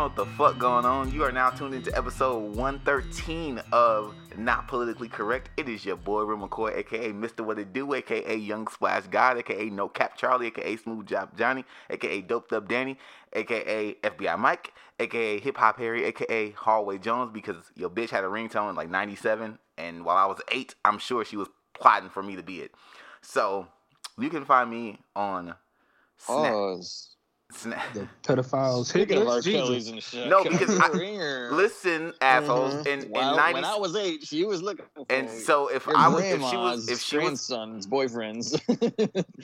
[0.00, 1.12] Know what the fuck going on.
[1.12, 5.50] You are now tuned into episode 113 of Not Politically Correct.
[5.58, 7.44] It is your boy Rim McCoy, aka Mr.
[7.44, 11.66] What It Do, aka Young Splash God, aka No Cap Charlie, aka Smooth Job Johnny,
[11.90, 12.96] aka Doped Up Danny,
[13.34, 18.28] aka FBI Mike, aka Hip Hop Harry, aka Hallway Jones, because your bitch had a
[18.28, 22.22] ringtone in like 97, and while I was eight, I'm sure she was plotting for
[22.22, 22.72] me to be it.
[23.20, 23.66] So
[24.18, 25.56] you can find me on
[26.16, 26.52] Snap.
[26.54, 26.80] Oh.
[27.52, 29.40] The pedophiles speaking of Hitler, R.
[29.40, 29.60] Jesus.
[29.66, 30.28] Kelly's and shit.
[30.28, 30.88] No, because I-
[31.50, 32.74] Listen, assholes.
[32.74, 32.86] Mhm.
[32.86, 35.38] In in While- ninety, when I was eight, she was looking for and me.
[35.40, 38.50] so if Your I was, if she was, grandma's if she was, grandson's boyfriends.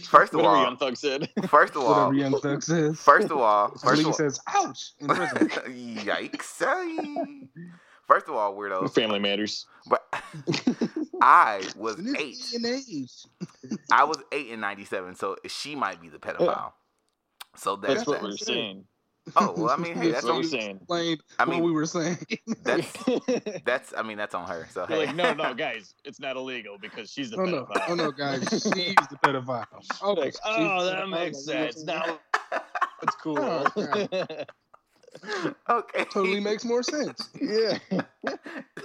[0.09, 1.29] first of Whatever all, Young Thug said.
[1.49, 2.99] first of all, Whatever Young Thug says.
[3.01, 5.49] first of all, first of all, says, "Ouch!" in prison.
[5.49, 6.63] yikes!
[6.63, 7.49] ay.
[8.07, 8.95] First of all, weirdos.
[8.95, 9.67] Family matters.
[9.89, 10.05] But
[11.21, 12.37] I was eight.
[12.53, 13.11] day and age.
[13.91, 16.73] I was eight in '97, so she might be the pedophile.
[17.57, 18.85] So that's, That's what we're saying.
[19.35, 20.77] Oh well, I mean, hey, that's That's what on we're saying.
[20.77, 22.19] Explained I what mean- we were saying.
[22.63, 22.93] that's
[23.65, 24.69] that's I mean that's on her.
[24.71, 27.85] So hey, like, no, no, guys, it's not illegal because she's the oh no, pedophile.
[27.89, 28.63] oh no, guys, she's
[28.95, 29.67] the pedophile.
[30.03, 31.83] Okay, Like, oh, oh that makes sense.
[31.83, 32.21] Now
[33.03, 33.39] it's cool.
[33.41, 33.65] Oh,
[35.69, 37.29] okay, Totally makes more sense.
[37.41, 37.79] yeah.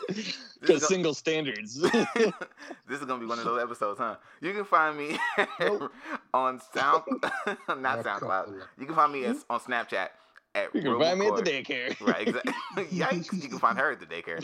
[0.08, 1.82] This Because is single standards.
[1.82, 4.16] this is gonna be one of those episodes, huh?
[4.42, 5.18] You can find me
[6.34, 7.04] on Sound,
[7.80, 8.62] not SoundCloud.
[8.78, 10.10] You can find me as, on Snapchat
[10.54, 12.00] at you can Real find me at the daycare.
[12.02, 12.54] Right, exactly.
[12.86, 13.42] Yikes!
[13.42, 14.44] You can find her at the daycare.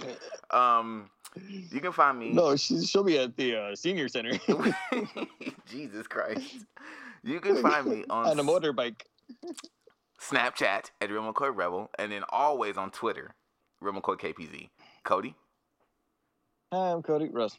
[0.50, 1.10] Um,
[1.72, 2.32] you can find me.
[2.32, 4.40] No, she, she'll be at the uh, senior center
[5.70, 6.66] Jesus Christ!
[7.24, 9.02] You can find me on, on a motorbike.
[10.20, 13.34] Snapchat at Real McCoy Rebel, and then always on Twitter,
[13.82, 14.70] Real McCoy KPZ.
[15.04, 15.36] Cody.
[16.74, 17.58] Hi, I'm Cody Russ.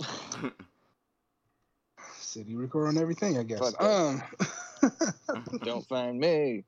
[2.18, 3.74] City record on everything, I guess.
[3.80, 4.22] Um,
[5.62, 6.64] Don't find me.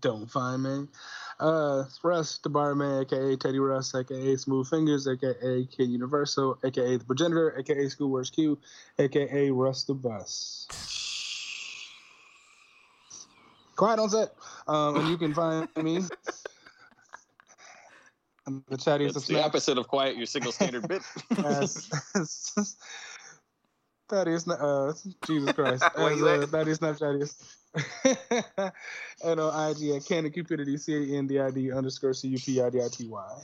[0.00, 0.86] don't find me.
[1.40, 6.96] Uh, it's Russ, the barman, aka Teddy Russ, aka Smooth Fingers, aka Kid Universal, aka
[6.96, 8.58] the progenitor, aka Schoolworks Q,
[8.98, 10.66] aka Russ the Bus.
[13.76, 14.34] Quiet on set.
[14.66, 16.02] Um, and you can find me.
[18.46, 19.46] I'm the chattiest of the snaps.
[19.46, 21.02] opposite of quiet, your single standard bit.
[21.44, 21.88] as,
[24.10, 24.92] that is uh
[25.26, 25.84] Jesus Christ.
[25.96, 26.50] Where As, you uh, at?
[26.50, 27.34] that is Snapchat
[29.24, 32.38] and on IG at Candy Cupidity C A N D I D underscore C U
[32.38, 33.40] P I D I T Y.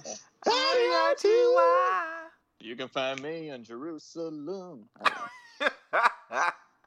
[2.61, 4.85] you can find me in Jerusalem,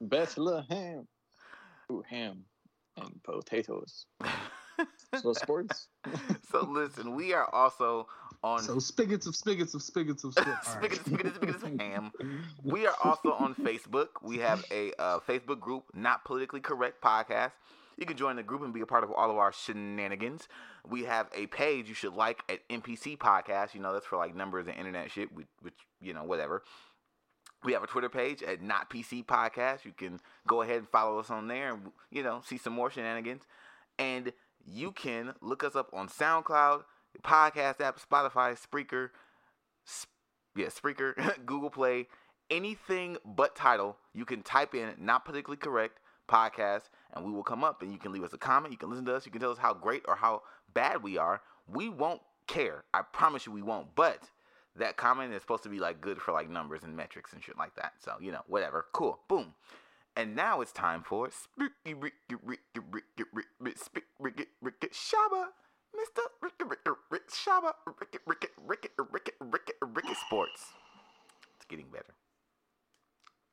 [0.02, 1.08] Bethlehem.
[1.92, 2.46] Ooh, ham
[2.98, 4.06] and potatoes.
[5.22, 5.90] So sports.
[6.52, 8.08] so listen, we are also
[8.44, 10.76] on So spigots of spigots of spigots of spigots.
[10.76, 10.94] All right.
[10.94, 12.12] Spigots, spigots, spigots of ham.
[12.64, 14.08] We are also on Facebook.
[14.22, 17.52] We have a uh, Facebook group, Not Politically Correct Podcast.
[17.98, 20.48] You can join the group and be a part of all of our shenanigans.
[20.90, 23.75] We have a page you should like at NPC Podcast.
[23.75, 26.64] You know, that's for like numbers and internet shit, which, which you know, whatever.
[27.63, 29.85] We have a Twitter page at Not PC Podcast.
[29.85, 32.91] You can go ahead and follow us on there and, you know, see some more
[32.91, 33.44] shenanigans.
[33.97, 34.34] And
[34.66, 36.84] you can look us up on SoundCloud,
[37.24, 39.09] podcast app, Spotify, Spreaker,
[39.85, 40.12] Sp-
[40.56, 41.16] yeah, Spreaker,
[41.46, 42.07] Google Play,
[42.50, 43.97] anything but Tidal.
[44.13, 47.97] You can type in not politically correct podcast and we will come up and you
[47.97, 48.72] can leave us a comment.
[48.72, 49.25] You can listen to us.
[49.25, 50.41] You can tell us how great or how
[50.74, 51.41] bad we are.
[51.68, 52.84] We won't care.
[52.94, 53.95] I promise you we won't.
[53.95, 54.30] But
[54.78, 57.57] that comment is supposed to be like good for like numbers and metrics and shit
[57.57, 57.94] like that.
[58.00, 58.85] So, you know, whatever.
[58.91, 59.19] Cool.
[59.28, 59.53] Boom.
[60.16, 65.47] And now it's time for Spooky Ricky Ricky Ricky Ricky Spooky Ricky Ricky Shaba.
[65.95, 66.22] Mr.
[66.41, 70.73] Ricky Ricky Ricky Shaba Ricky Ricky Ricky Ricky Ricky Ricky Sports.
[71.56, 72.13] It's getting better.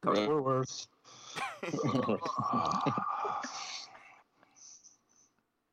[0.06, 0.88] Or worse.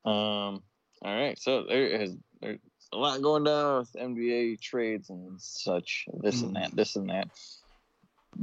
[0.06, 0.64] Um.
[1.02, 1.38] All right.
[1.38, 2.60] So there is there's
[2.94, 6.06] a lot going down with NBA trades and such.
[6.22, 6.70] This and that.
[6.70, 6.76] Hmm.
[6.76, 7.30] This and that.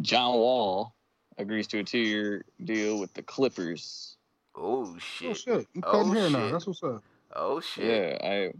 [0.00, 0.94] John Wall
[1.38, 4.16] agrees to a two-year deal with the Clippers.
[4.56, 5.30] Oh shit!
[5.30, 5.36] Oh shit.
[5.58, 5.66] shit!
[5.74, 6.38] You Oh, cutting hair now.
[6.44, 6.52] shit.
[6.52, 7.02] That's what's up.
[7.34, 7.84] Oh shit.
[8.20, 8.52] Yeah, I.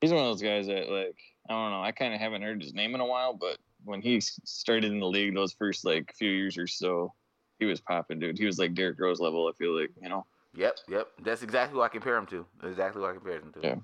[0.00, 1.16] He's one of those guys that like
[1.48, 1.82] I don't know.
[1.82, 5.00] I kind of haven't heard his name in a while, but when he started in
[5.00, 7.12] the league, those first like few years or so,
[7.58, 8.38] he was popping, dude.
[8.38, 9.48] He was like Derrick Rose level.
[9.48, 10.24] I feel like you know.
[10.56, 11.08] Yep, yep.
[11.22, 12.46] That's exactly who I compare him to.
[12.62, 13.60] Exactly who I compare him to.
[13.62, 13.74] Yeah.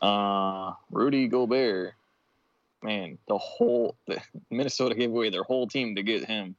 [0.00, 1.94] Uh, Rudy Gobert,
[2.82, 4.20] man, the whole the,
[4.50, 6.54] Minnesota gave away their whole team to get him.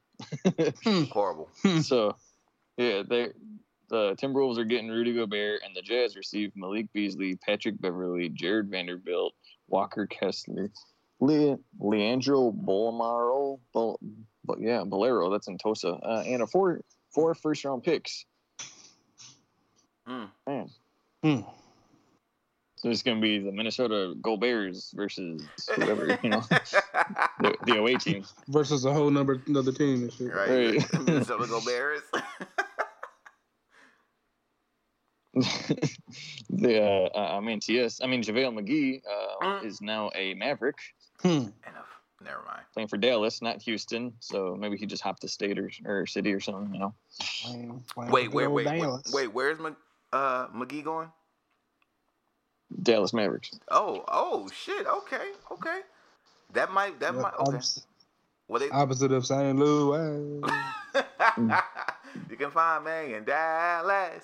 [1.12, 1.50] Horrible.
[1.82, 2.16] so,
[2.78, 3.30] yeah, they
[3.90, 8.70] the Timberwolves are getting Rudy Gobert, and the Jazz received Malik Beasley, Patrick Beverley, Jarred
[8.70, 9.34] Vanderbilt,
[9.70, 10.72] Walker Kessler,
[11.22, 14.00] Le- Leandro Bolmaro, Bol-
[14.44, 16.82] but yeah, Bolero, that's in Tosa, uh, and a four
[17.14, 18.26] four first round picks.
[20.08, 20.30] Mm.
[20.48, 20.70] Man,
[21.24, 21.42] Hmm.
[22.78, 25.42] So it's gonna be the Minnesota Gold Bears versus
[25.76, 26.42] whoever, you know,
[27.40, 28.24] the, the away team.
[28.50, 30.34] versus a whole number another team and shit.
[30.34, 30.50] right.
[30.78, 30.94] Right.
[31.06, 32.02] Minnesota go Bears.
[36.50, 39.66] the uh, I mean TS, I mean JaVale McGee uh, Mm.
[39.66, 40.78] is now a Maverick
[41.22, 41.30] Hmm.
[41.30, 41.86] Enough.
[42.24, 42.62] Never mind.
[42.74, 44.14] playing for Dallas, not Houston.
[44.20, 46.94] So maybe he just hopped the state or, or city or something, you know.
[47.44, 49.28] Playing- playing Wait, wait, wait, wait, wait.
[49.34, 49.76] Where's Mc,
[50.14, 51.10] uh, McGee going?
[52.84, 53.52] Dallas Mavericks.
[53.70, 54.86] Oh, oh, shit.
[54.88, 55.80] Okay, okay.
[56.54, 57.00] That might.
[57.00, 57.34] That Yeah, might.
[57.40, 57.58] Okay.
[57.58, 57.84] opposite,
[58.48, 59.58] Well, they, opposite of St.
[59.58, 60.42] Louis.
[62.30, 64.24] you can find me in Dallas.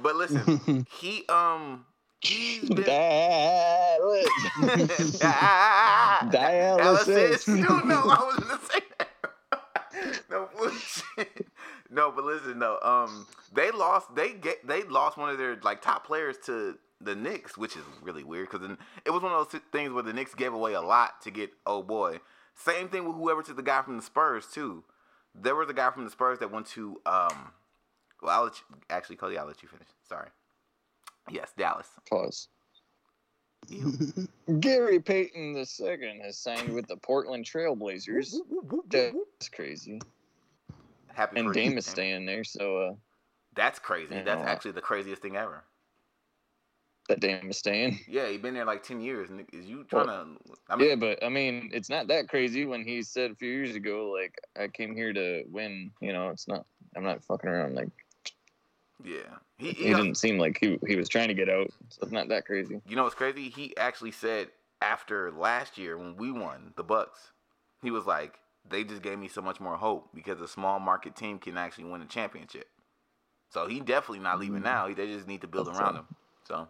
[0.00, 1.84] But listen, he um
[2.20, 4.26] he's been Dallas.
[4.60, 5.20] Dialysis.
[6.30, 7.46] Dialysis.
[7.48, 9.08] You know I was gonna say that.
[10.30, 11.46] no bullshit.
[11.90, 14.14] No, but listen though, um, they lost.
[14.14, 17.82] They get they lost one of their like top players to the Knicks, which is
[18.02, 18.68] really weird because
[19.04, 21.50] it was one of those things where the Knicks gave away a lot to get
[21.66, 22.20] oh boy.
[22.54, 24.84] Same thing with whoever took the guy from the Spurs too.
[25.34, 27.52] There was a guy from the Spurs that went to um.
[28.22, 29.88] Well, I'll let you, actually, Cody, I'll let you finish.
[30.08, 30.28] Sorry.
[31.30, 31.88] Yes, Dallas.
[32.08, 32.48] Pause.
[34.60, 38.34] Gary Payton II has signed with the Portland Trailblazers.
[38.88, 40.00] That's crazy.
[41.12, 42.94] Happy And Dame is staying there, so uh,
[43.54, 44.14] That's crazy.
[44.14, 45.64] That's know, actually the craziest thing ever.
[47.08, 48.00] That damn is staying.
[48.08, 49.30] Yeah, he been there like ten years.
[49.30, 50.26] and Is you trying to?
[50.70, 53.50] I mean, Yeah, but I mean, it's not that crazy when he said a few
[53.50, 55.90] years ago, like, I came here to win.
[56.00, 56.64] You know, it's not,
[56.96, 57.74] I'm not fucking around.
[57.74, 57.90] Like,
[59.02, 59.18] yeah.
[59.58, 62.12] He, he he didn't seem like he, he was trying to get out, so it's
[62.12, 62.80] not that crazy.
[62.88, 63.48] you know what's crazy?
[63.48, 64.48] He actually said
[64.82, 67.32] after last year when we won the Bucks,
[67.82, 71.14] he was like, they just gave me so much more hope because a small market
[71.14, 72.66] team can actually win a championship.
[73.50, 74.64] So he definitely not leaving Mhm.
[74.64, 74.92] now.
[74.92, 76.08] They just need to build That's around him.
[76.48, 76.68] So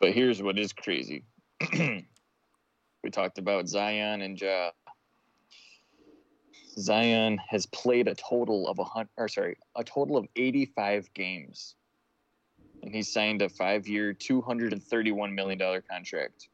[0.00, 1.24] But here's what is crazy.
[1.72, 4.70] we talked about Zion and Ja.
[6.78, 11.76] Zion has played a total of a hundred, or sorry, a total of 85 games,
[12.82, 16.48] and he signed a five-year, 231 million dollar contract.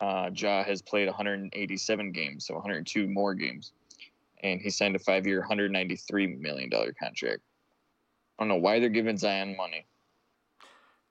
[0.00, 3.72] Uh, Ja has played 187 games, so 102 more games,
[4.42, 7.40] and he signed a five-year, 193 million dollar contract.
[8.38, 9.86] I don't know why they're giving Zion money,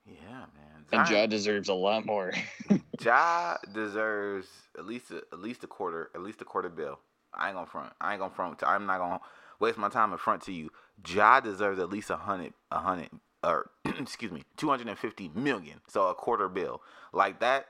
[0.06, 0.14] yeah,
[0.54, 0.84] man.
[0.92, 2.32] and Zion- Ja deserves a lot more.
[3.00, 4.46] Ja deserves
[4.78, 7.00] at least a, at least a quarter, at least a quarter bill.
[7.34, 7.92] I ain't gonna front.
[8.00, 8.62] I ain't gonna front.
[8.64, 9.20] I'm not gonna
[9.58, 10.70] waste my time in front to you.
[11.08, 13.08] Ja deserves at least a hundred, a hundred,
[13.42, 15.80] or excuse me, two hundred and fifty million.
[15.88, 16.82] So a quarter bill,
[17.12, 17.66] like that.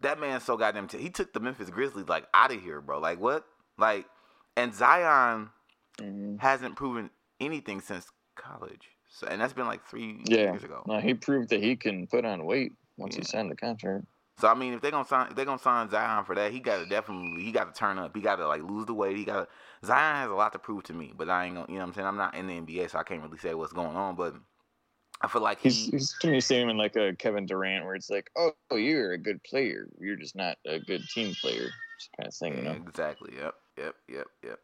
[0.00, 0.88] That man so goddamn.
[0.88, 2.98] T- he took the Memphis Grizzlies like out of here, bro.
[2.98, 3.44] Like what?
[3.78, 4.06] Like,
[4.56, 5.50] and Zion
[6.00, 6.40] Mhm.
[6.40, 8.88] hasn't proven anything since college.
[9.12, 10.52] So, and that's been like three Yeah.
[10.52, 10.82] years ago.
[10.86, 14.06] No, he proved that he can put on weight once he signed the contract.
[14.38, 16.60] So I mean, if they're gonna sign, if they gonna sign Zion for that, he
[16.60, 18.16] gotta definitely, he gotta turn up.
[18.16, 19.16] He gotta like lose the weight.
[19.16, 19.46] He gotta.
[19.84, 21.88] Zion has a lot to prove to me, but I ain't gonna, you know what
[21.88, 22.06] I'm saying.
[22.06, 24.16] I'm not in the NBA, so I can't really say what's going on.
[24.16, 24.34] But
[25.20, 28.10] I feel like He's he, he's to me seeming like a Kevin Durant, where it's
[28.10, 31.68] like, oh, oh, you're a good player, you're just not a good team player,
[32.16, 32.56] kind of thing.
[32.56, 33.34] You know, exactly.
[33.36, 33.54] Yep.
[33.78, 33.94] Yep.
[34.08, 34.26] Yep.
[34.44, 34.58] Yep.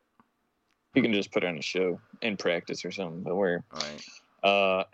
[0.94, 3.22] he can just put on a show in practice or something.
[3.22, 4.02] But where Right.
[4.42, 4.84] Uh,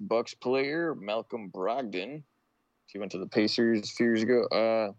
[0.00, 2.22] Bucks player Malcolm Brogdon,
[2.86, 4.44] he went to the Pacers a few years ago.
[4.46, 4.92] Uh,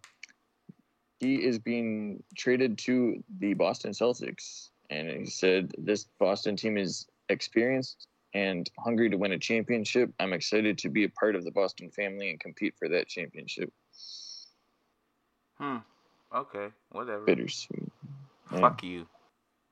[1.20, 7.08] he is being traded to the Boston Celtics, and he said this Boston team is
[7.30, 10.12] experienced and hungry to win a championship.
[10.20, 13.72] I'm excited to be a part of the Boston family and compete for that championship.
[15.58, 15.78] Hmm.
[16.36, 16.70] Okay.
[16.92, 17.26] Whatever.
[17.26, 17.92] Bittersweet.
[18.52, 18.60] Yeah.
[18.60, 19.08] Fuck you.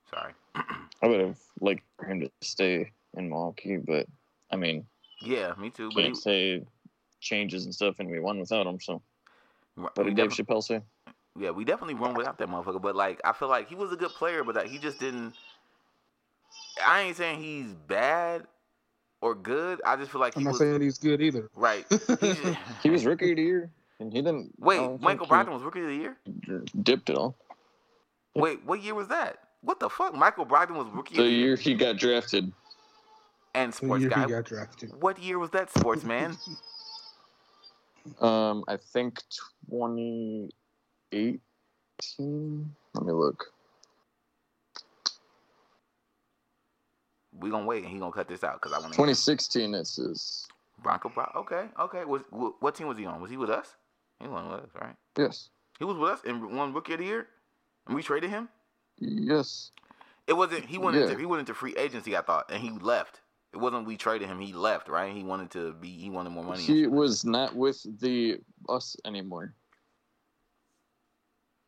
[0.09, 0.33] Sorry.
[1.01, 4.05] I would have liked for him to stay in Milwaukee, but
[4.51, 4.85] I mean,
[5.21, 5.89] yeah, me too.
[5.93, 6.63] But he, can't say
[7.19, 8.79] changes and stuff, and we won without him.
[8.79, 9.01] So,
[9.75, 10.81] what we did Dave Chappelle say?
[11.39, 12.81] yeah, we definitely won without that motherfucker.
[12.81, 15.33] But like, I feel like he was a good player, but like, he just didn't.
[16.85, 18.43] I ain't saying he's bad
[19.21, 19.81] or good.
[19.85, 21.49] I just feel like I'm he not was saying he's good either.
[21.55, 21.85] right.
[22.83, 24.53] He was rookie of the year, and he didn't.
[24.59, 26.17] Wait, Michael think Brogdon was rookie of the year.
[26.81, 27.35] dipped it all.
[28.35, 29.37] Wait, what year was that?
[29.61, 30.15] What the fuck?
[30.15, 32.51] Michael Brogdon was rookie The of the year year he got drafted,
[33.53, 34.25] and sports year guy.
[34.27, 34.91] got drafted.
[35.01, 36.37] What year was that, sports man?
[38.21, 39.19] um, I think
[39.69, 41.41] 2018.
[42.93, 43.45] Let me look.
[47.39, 48.97] we gonna wait and he gonna cut this out because I want to.
[48.97, 49.71] 2016.
[49.71, 50.45] This is
[50.83, 51.31] Bronco Bro.
[51.37, 52.05] Okay, okay.
[52.05, 53.19] Was wh- what team was he on?
[53.21, 53.75] Was he with us?
[54.19, 54.95] He wasn't with us, right?
[55.17, 57.27] yes, He was with us in one rookie of the year,
[57.87, 58.47] and we traded him.
[58.99, 59.71] yes.
[60.27, 60.65] It wasn't.
[60.65, 61.03] He went Yeah.
[61.05, 62.15] into he went into free agency.
[62.15, 63.21] I thought, and he left.
[63.53, 64.39] It wasn't we traded him.
[64.39, 65.13] He left, right?
[65.13, 65.89] He wanted to be.
[65.89, 66.63] He wanted more money.
[66.63, 68.39] He was not with the
[68.69, 69.53] us anymore.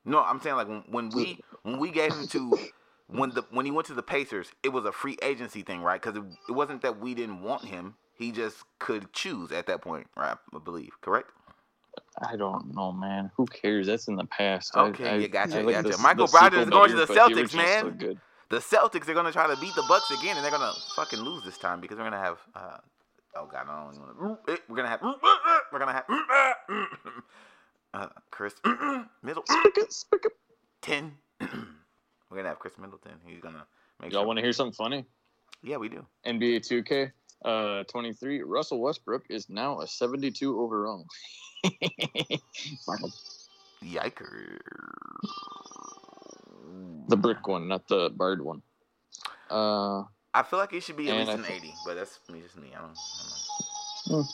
[0.05, 2.57] No, I'm saying like when, when we when we gave him to
[3.07, 6.01] when the when he went to the Pacers, it was a free agency thing, right?
[6.01, 7.95] Because it, it wasn't that we didn't want him.
[8.15, 10.37] He just could choose at that point, right?
[10.53, 11.31] I believe, correct?
[12.21, 13.31] I don't know, man.
[13.35, 13.87] Who cares?
[13.87, 14.75] That's in the past.
[14.75, 15.97] Okay, I, I, you gotcha, I like gotcha.
[15.97, 18.19] Michael the Brogdon is going to the Celtics, man.
[18.49, 18.93] Still good.
[18.93, 21.43] The Celtics are gonna try to beat the Bucks again, and they're gonna fucking lose
[21.43, 22.37] this time because we're gonna have.
[22.55, 22.77] Uh,
[23.35, 24.59] oh god, I don't even want to.
[24.69, 25.01] We're gonna have.
[25.71, 26.05] We're gonna have.
[27.95, 28.55] Uh, Khris
[29.21, 30.31] Middleton Spigot, spigot.
[30.81, 31.15] ten.
[31.39, 33.11] we're gonna have Khris Middleton.
[33.23, 33.67] He's gonna
[34.01, 34.27] make Y'all sure.
[34.27, 35.05] want to hear something funny?
[35.61, 36.03] Yeah, we do.
[36.25, 37.11] NBA 2K
[37.45, 38.41] uh, 23.
[38.41, 41.05] Russell Westbrook is now a 72 overall.
[43.83, 44.57] Yiker.
[47.07, 48.61] The brick one, not the barred one.
[49.49, 50.03] Uh,
[50.33, 52.57] I feel like it should be at least an thi- eighty, but that's me, just
[52.57, 52.69] me.
[52.75, 52.91] I don't.
[52.91, 54.27] I don't know.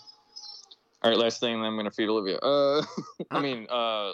[1.03, 2.37] all right, last thing, then I'm gonna feed Olivia.
[2.37, 2.83] Uh,
[3.31, 4.13] I mean, uh,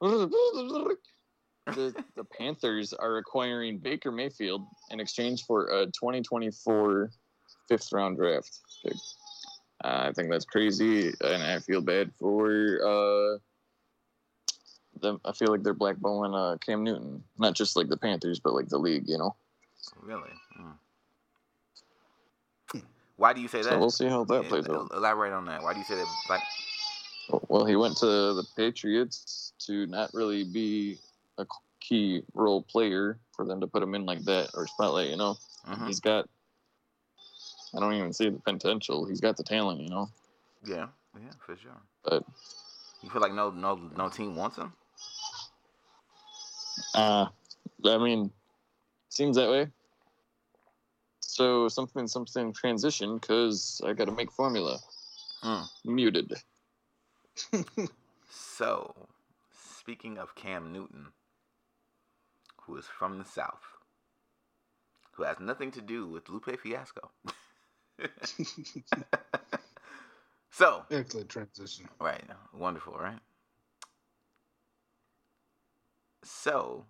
[0.00, 7.10] the the Panthers are acquiring Baker Mayfield in exchange for a 2024
[7.68, 8.94] fifth round draft pick.
[9.84, 13.38] Uh, I think that's crazy, and I feel bad for uh,
[15.00, 15.20] them.
[15.24, 18.68] I feel like they're blackballing uh, Cam Newton, not just like the Panthers, but like
[18.68, 19.08] the league.
[19.08, 19.36] You know,
[20.02, 20.30] Really?
[20.60, 20.74] Mm.
[23.16, 23.70] Why do you say that?
[23.70, 24.90] so we'll see how that Yeah, plays out.
[24.94, 25.62] Elaborate on that.
[25.62, 26.06] Why do you say that?
[26.28, 26.42] Like,
[27.48, 30.98] Well, he went to the Patriots to not really be
[31.36, 31.46] a
[31.80, 35.10] key role player for them to put him in like that or spotlight.
[35.10, 35.36] You know,
[35.66, 35.86] mhm.
[35.86, 36.28] he's got.
[37.76, 39.04] I don't even see the potential.
[39.04, 39.80] He's got the talent.
[39.80, 40.08] You know,
[40.64, 41.72] yeah, yeah, for sure.
[42.04, 42.24] But-
[43.02, 44.72] you feel like no, no, no team wants him.
[46.98, 47.26] Uh,
[47.84, 48.30] I mean,
[49.08, 49.68] seems that way.
[51.20, 54.78] So something, something transition because I got to make formula.
[55.42, 55.68] Mm.
[55.84, 56.32] Muted.
[58.30, 59.08] So,
[59.78, 61.06] speaking of Cam Newton,
[62.62, 63.62] who is from the South,
[65.12, 67.10] who has nothing to do with Lupe Fiasco.
[70.50, 71.88] so, Excellent transition.
[72.00, 73.18] right, wonderful, right?
[76.22, 76.86] So,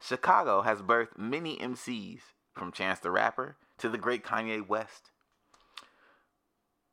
[0.00, 2.20] Chicago has birthed many MCs,
[2.52, 5.10] from Chance the Rapper to the great Kanye West.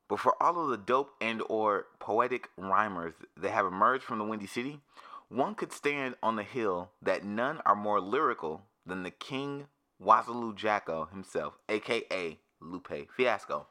[0.08, 4.25] But for all of the dope and or poetic rhymers that have emerged from the
[4.25, 4.79] Windy City,
[5.27, 9.68] one could stand on the hill that none are more lyrical than the King
[10.03, 13.68] Wasalu Jaco himself, aka Lupe Fiasco.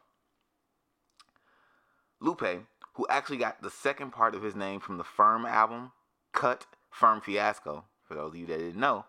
[2.20, 5.92] Lupe, who actually got the second part of his name from the Firm album,
[6.32, 6.66] Cut
[6.98, 9.04] Firm Fiasco, for those of you that didn't know,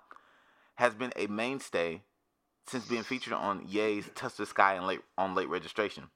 [0.76, 2.04] has been a mainstay
[2.68, 6.12] since being featured on Ye's Touch the Sky and late, on late registration.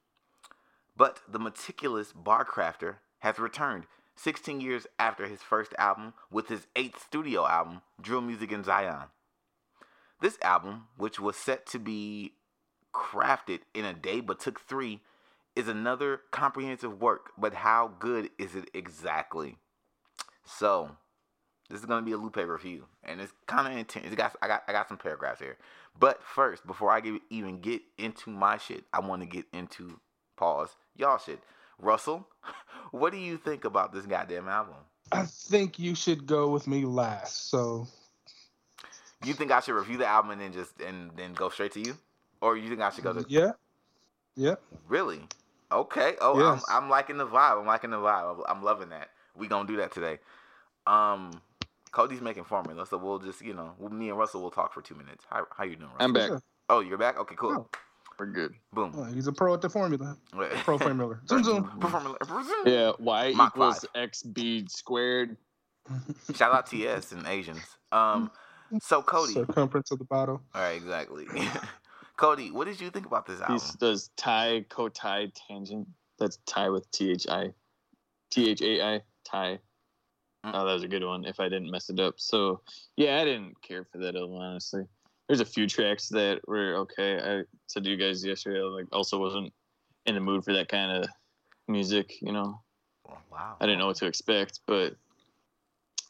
[0.96, 6.68] But the meticulous bar crafter has returned 16 years after his first album with his
[6.76, 9.08] eighth studio album, Drill Music in Zion.
[10.22, 12.34] This album, which was set to be
[12.94, 15.02] crafted in a day but took three,
[15.56, 19.58] is another comprehensive work, but how good is it exactly?
[20.46, 20.98] So,
[21.70, 24.12] this is gonna be a Lupe review, and it's kind of intense.
[24.12, 25.58] It got, I got, I got some paragraphs here.
[26.00, 30.00] But first, before I get, even get into my shit, I want to get into
[30.36, 31.40] pause y'all shit.
[31.80, 32.28] Russell,
[32.92, 34.76] what do you think about this goddamn album?
[35.12, 37.50] I think you should go with me last.
[37.50, 37.88] So
[39.24, 41.80] You think I should review the album and then just and then go straight to
[41.80, 41.98] you,
[42.42, 43.52] or you think I should go to yeah,
[44.36, 44.56] yeah.
[44.88, 45.22] really?
[45.72, 46.16] Okay.
[46.22, 46.64] Oh, Yes.
[46.70, 47.60] I'm, I'm liking the vibe.
[47.60, 48.36] I'm liking the vibe.
[48.38, 49.10] I'm, I'm loving that.
[49.36, 50.20] We gonna do that today.
[50.86, 51.32] Um,
[51.94, 54.96] Cody's making formula, so we'll just you know, me and Russell will talk for two
[54.96, 55.24] minutes.
[55.30, 56.06] How how you doing, Russell?
[56.06, 56.32] I'm back.
[56.68, 57.18] Oh, you're back.
[57.20, 57.70] Okay, cool.
[57.72, 57.78] Oh.
[58.20, 58.54] We're good.
[58.74, 58.94] Boom.
[58.96, 60.16] Oh, he's a pro at the formula.
[60.64, 61.20] Pro formula.
[61.28, 61.72] Zoom zoom.
[61.82, 62.16] Formula.
[62.66, 64.10] Yeah, y Mach equals five.
[64.12, 65.38] xb squared.
[66.36, 67.64] Shout out to TS and Asians.
[67.92, 68.30] Um,
[68.82, 69.34] so Cody.
[69.34, 70.42] Circumference of the bottle.
[70.54, 71.26] All right, exactly.
[72.18, 73.68] Cody, what did you think about this He album?
[73.80, 75.88] does tie cotie tangent.
[76.20, 77.54] That's tie with T H I.
[78.32, 79.02] T H A I.
[79.26, 79.60] Tie.
[80.44, 81.26] Oh, that was a good one.
[81.26, 82.16] If I didn't mess it up.
[82.18, 82.62] So
[82.98, 84.84] yeah, I didn't care for that album honestly.
[85.28, 87.18] There's a few tracks that were okay.
[87.20, 89.54] I said to you guys yesterday, I like also wasn't
[90.06, 91.10] in the mood for that kind of
[91.68, 92.22] music.
[92.22, 92.62] You know,
[93.10, 93.56] Oh, wow.
[93.60, 94.96] I didn't know what to expect, but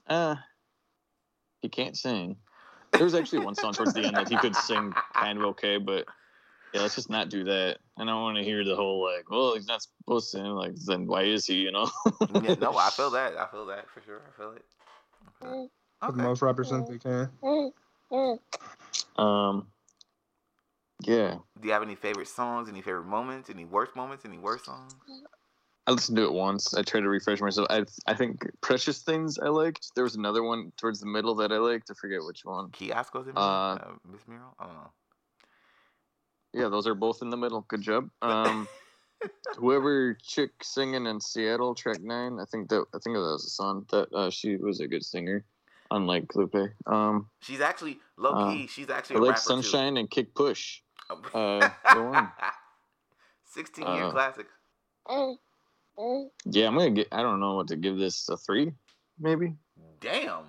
[0.07, 0.35] uh
[1.61, 2.37] he can't sing.
[2.91, 5.77] There was actually one song towards the end that he could sing kind of okay,
[5.77, 6.05] but
[6.73, 7.77] yeah, let's just not do that.
[7.97, 10.39] I don't want to hear the whole like, well, he's not supposed to.
[10.39, 11.55] Like, then why is he?
[11.55, 11.89] You know?
[12.41, 13.37] yeah, no, I feel that.
[13.37, 14.21] I feel that for sure.
[14.27, 14.65] I feel it.
[15.21, 15.71] I feel it.
[16.07, 17.29] The most represent they can.
[19.17, 19.67] um,
[21.05, 22.67] Yeah, Do you have any favorite songs?
[22.67, 23.49] Any favorite moments?
[23.49, 24.25] Any worst moments?
[24.25, 24.93] Any worst songs?
[25.85, 26.73] I listened to it once.
[26.73, 27.67] I tried to refresh myself.
[27.69, 29.91] I I think Precious Things I liked.
[29.95, 31.91] There was another one towards the middle that I liked.
[31.91, 32.69] I forget which one.
[32.71, 34.55] Kiosco's in Uh, uh, Miss Muriel?
[34.59, 34.91] I don't know.
[36.53, 37.65] Yeah, those are both in the middle.
[37.67, 38.09] Good job.
[38.21, 38.67] Um,
[39.57, 42.39] whoever chick singing in Seattle, track nine.
[42.41, 45.03] I think that I think that was a song that uh, she was a good
[45.03, 45.45] singer,
[45.91, 46.55] unlike Lupe.
[46.85, 48.67] Um, She's actually low Uh, key.
[48.67, 50.81] she's actually I like Sunshine and Kick Push.
[51.09, 52.31] Uh, go on.
[53.45, 54.47] Sixteen year Uh, classic.
[56.45, 57.07] Yeah, I'm gonna get.
[57.11, 58.71] I don't know what to give this a three,
[59.19, 59.55] maybe.
[60.01, 60.45] Damn.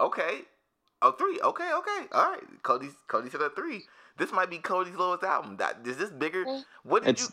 [0.00, 0.42] Okay.
[1.00, 1.40] Oh, three.
[1.40, 2.06] Okay, okay.
[2.12, 2.42] All right.
[2.62, 3.84] Cody, Cody said a three.
[4.18, 5.56] This might be Cody's lowest album.
[5.56, 6.44] That is this bigger?
[6.82, 7.28] What did It's you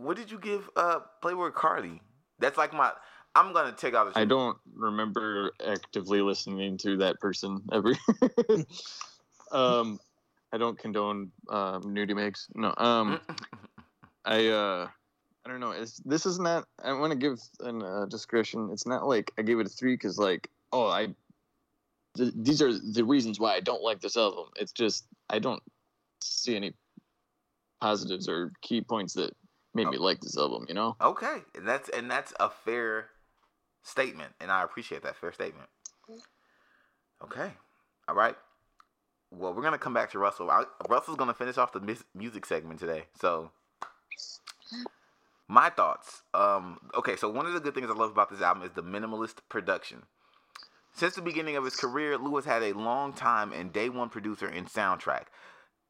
[0.00, 2.00] What did you give uh Playboi Carti?
[2.38, 2.92] That's like my.
[3.34, 4.18] I'm gonna take out the.
[4.18, 7.94] I don't remember actively listening to that person ever.
[9.52, 9.98] um,
[10.52, 12.48] I don't condone um, nudie makes.
[12.54, 12.72] No.
[12.76, 13.20] Um,
[14.24, 14.88] I uh,
[15.44, 15.72] I don't know.
[15.72, 16.66] It's this is not.
[16.82, 18.70] I want to give a uh, discretion.
[18.72, 21.08] It's not like I gave it a three because like oh I.
[22.16, 24.46] Th- these are the reasons why I don't like this album.
[24.56, 25.62] It's just I don't
[26.22, 26.74] see any
[27.80, 29.34] positives or key points that
[29.74, 30.66] made me like this album.
[30.68, 30.96] You know.
[31.00, 33.10] Okay, and that's and that's a fair
[33.82, 35.68] statement, and I appreciate that fair statement.
[37.22, 37.50] Okay,
[38.08, 38.36] all right.
[39.30, 40.50] Well, we're gonna come back to Russell.
[40.50, 43.04] I, Russell's gonna finish off the mis- music segment today.
[43.20, 43.50] So,
[45.48, 46.22] my thoughts.
[46.32, 48.82] Um, okay, so one of the good things I love about this album is the
[48.82, 50.02] minimalist production.
[50.92, 54.48] Since the beginning of his career, Lewis had a long time and day one producer
[54.48, 55.24] in Soundtrakk.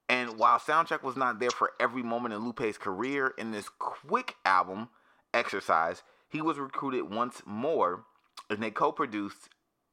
[0.09, 4.37] And while Soundtrakk was not there for every moment in Lupe's career, in this quick
[4.45, 4.89] album,
[5.35, 8.05] Exercise, he was recruited once more
[8.49, 9.49] and they co produced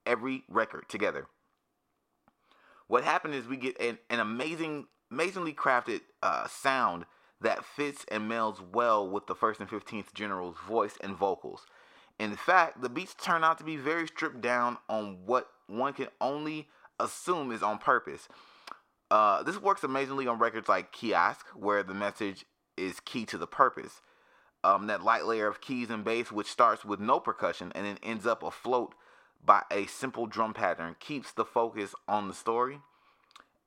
[0.06, 1.28] every record together.
[2.88, 7.06] What happened is we get an, an amazing, amazingly crafted uh, sound
[7.42, 11.66] that fits and melds well with the first and 15th General's voice and vocals.
[12.20, 16.08] In fact, the beats turn out to be very stripped down on what one can
[16.22, 18.28] only assume is on purpose.
[19.14, 22.46] Uh, this works amazingly on records like Kiosk, where the message
[22.76, 24.02] is key to the purpose.
[24.64, 28.00] Um, that light layer of keys and bass, which starts with no percussion and then
[28.02, 28.96] ends up afloat
[29.46, 32.80] by a simple drum pattern, keeps the focus on the story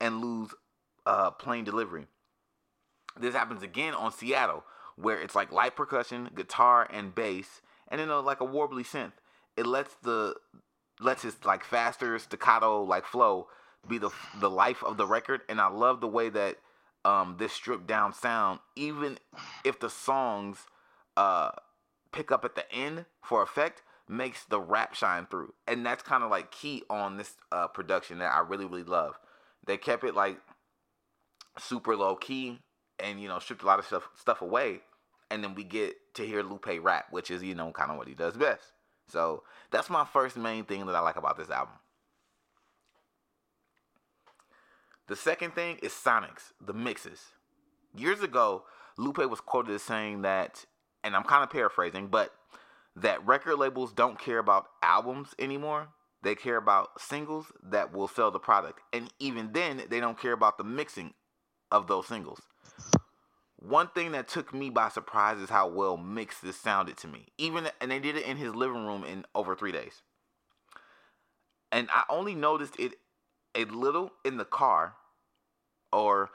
[0.01, 0.49] and lose
[1.05, 2.07] uh, plain delivery.
[3.17, 4.65] This happens again on Seattle,
[4.97, 9.13] where it's like light percussion, guitar, and bass, and then uh, like a warbly synth.
[9.55, 10.35] It lets the
[10.99, 13.47] lets his like faster staccato like flow
[13.87, 14.09] be the
[14.39, 16.57] the life of the record, and I love the way that
[17.05, 19.17] um, this stripped down sound, even
[19.63, 20.65] if the songs
[21.15, 21.51] uh,
[22.11, 26.23] pick up at the end for effect, makes the rap shine through, and that's kind
[26.23, 29.17] of like key on this uh, production that I really really love.
[29.65, 30.37] They kept it like
[31.57, 32.59] super low key,
[32.99, 34.81] and you know stripped a lot of stuff stuff away,
[35.31, 38.07] and then we get to hear Lupe rap, which is you know kind of what
[38.07, 38.71] he does best.
[39.09, 41.75] So that's my first main thing that I like about this album.
[45.07, 47.21] The second thing is Sonics, the mixes.
[47.95, 48.63] Years ago,
[48.97, 50.65] Lupe was quoted as saying that,
[51.03, 52.33] and I'm kind of paraphrasing, but
[52.95, 55.87] that record labels don't care about albums anymore.
[56.23, 58.81] They care about singles that will sell the product.
[58.91, 61.13] And even then, they don't care about the mixing
[61.71, 62.41] of those singles.
[63.55, 67.27] One thing that took me by surprise is how well mixed this sounded to me.
[67.37, 70.01] Even and they did it in his living room in over 3 days.
[71.71, 72.95] And I only noticed it
[73.57, 74.95] a little in the car
[75.91, 76.29] or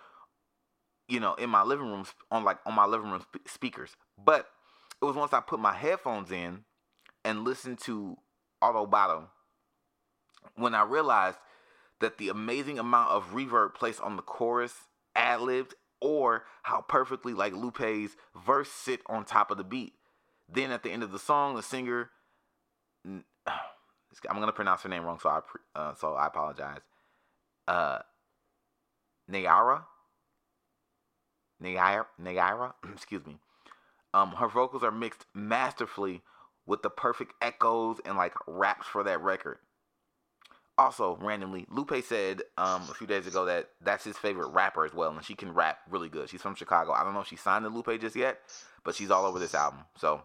[1.08, 3.96] you know in my living room on like on my living room sp- speakers.
[4.22, 4.48] But
[5.00, 6.64] it was once i put my headphones in
[7.24, 8.16] and listened to
[8.62, 9.26] autobottom
[10.54, 11.38] when i realized
[12.00, 14.74] that the amazing amount of reverb placed on the chorus
[15.14, 19.94] ad-libbed or how perfectly like lupe's verse sit on top of the beat.
[20.48, 22.11] Then at the end of the song the singer
[23.06, 25.40] i'm gonna pronounce her name wrong so i
[25.74, 26.80] uh, so i apologize
[27.68, 27.98] uh
[29.31, 29.85] Nayara
[31.62, 33.37] Nayara Nayara excuse me.
[34.14, 36.22] Um her vocals are mixed masterfully
[36.66, 39.59] with the perfect echoes and like raps for that record.
[40.79, 44.94] Also randomly Lupe said um a few days ago that that's his favorite rapper as
[44.94, 46.29] well and she can rap really good.
[46.29, 46.92] She's from Chicago.
[46.92, 48.40] I don't know if she signed to Lupe just yet
[48.85, 49.81] but she's all over this album.
[49.96, 50.22] So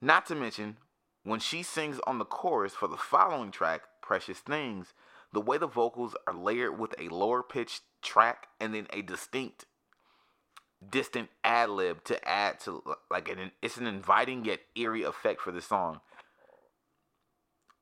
[0.00, 0.76] not to mention
[1.24, 4.92] when she sings on the chorus for the following track Precious Things
[5.34, 9.66] the way the vocals are layered with a lower pitched track and then a distinct
[10.90, 15.50] distant ad lib to add to like an it's an inviting yet eerie effect for
[15.50, 16.00] the song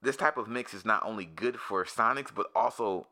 [0.00, 3.06] this type of mix is not only good for sonics but also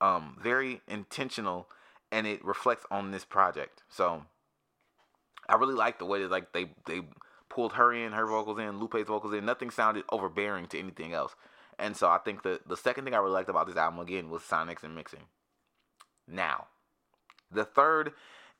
[0.00, 1.68] um very intentional
[2.14, 3.82] and it reflects on this project.
[3.88, 4.22] So
[5.48, 7.02] I really like the way that like they they
[7.50, 9.44] pulled her in, her vocals in, Lupe's vocals in.
[9.44, 11.34] Nothing sounded overbearing to anything else.
[11.78, 14.30] And so I think the the second thing I really liked about this album again
[14.30, 15.24] was sonics and mixing.
[16.26, 16.66] Now,
[17.50, 18.12] the third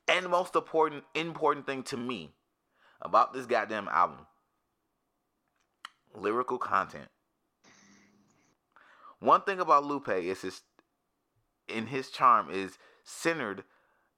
[0.07, 2.31] and most important important thing to me
[3.01, 4.25] about this goddamn album
[6.13, 7.09] lyrical content.
[9.19, 10.61] One thing about Lupe is his
[11.67, 13.63] in his charm is centered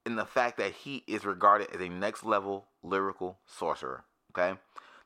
[0.04, 4.04] in the fact that he is regarded as a next level lyrical sorcerer.
[4.32, 4.58] Okay?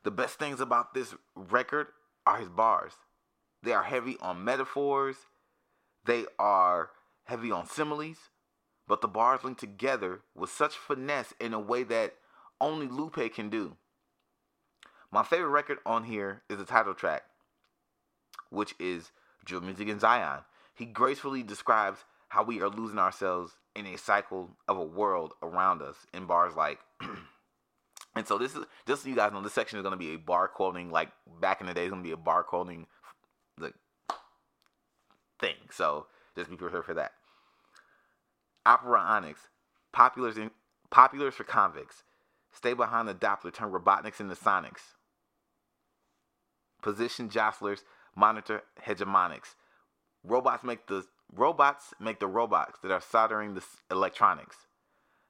[0.03, 1.87] The best things about this record
[2.25, 2.93] are his bars.
[3.63, 5.15] They are heavy on metaphors,
[6.05, 6.89] they are
[7.23, 8.17] heavy on similes,
[8.87, 12.15] but the bars link together with such finesse in a way that
[12.59, 13.77] only Lupe can do.
[15.11, 17.23] My favorite record on here is the title track,
[18.49, 19.11] which is
[19.45, 20.41] Drill Music in Zion.
[20.75, 21.99] He gracefully describes
[22.29, 26.55] how we are losing ourselves in a cycle of a world around us in bars
[26.55, 26.79] like
[28.15, 30.13] and so this is just so you guys know this section is going to be
[30.13, 32.87] a bar quoting like back in the day it's going to be a bar quoting
[33.57, 33.73] the
[35.39, 35.55] thing.
[35.71, 37.13] So just be prepared for that.
[38.65, 39.49] Opera onyx
[39.95, 40.51] populars in
[40.91, 42.03] populars for convicts.
[42.51, 44.93] Stay behind the doppler turn robotniks into sonics.
[46.81, 47.83] Position jostlers
[48.15, 49.55] monitor hegemonics.
[50.23, 54.57] Robots make the robots make the robots that are soldering the electronics.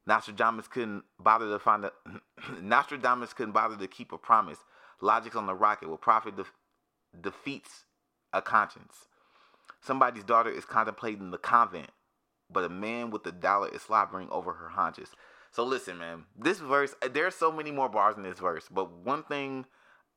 [0.05, 1.91] Nostradamus couldn't bother to find a
[2.61, 4.59] Nostradamus couldn't bother to keep a promise.
[5.01, 6.45] Logics on the rocket will profit de-
[7.19, 7.85] defeats
[8.33, 9.07] a conscience.
[9.81, 11.91] Somebody's daughter is contemplating the convent,
[12.49, 15.09] but a man with a dollar is slobbering over her haunches.
[15.51, 19.23] So listen, man, this verse there's so many more bars in this verse, but one
[19.23, 19.65] thing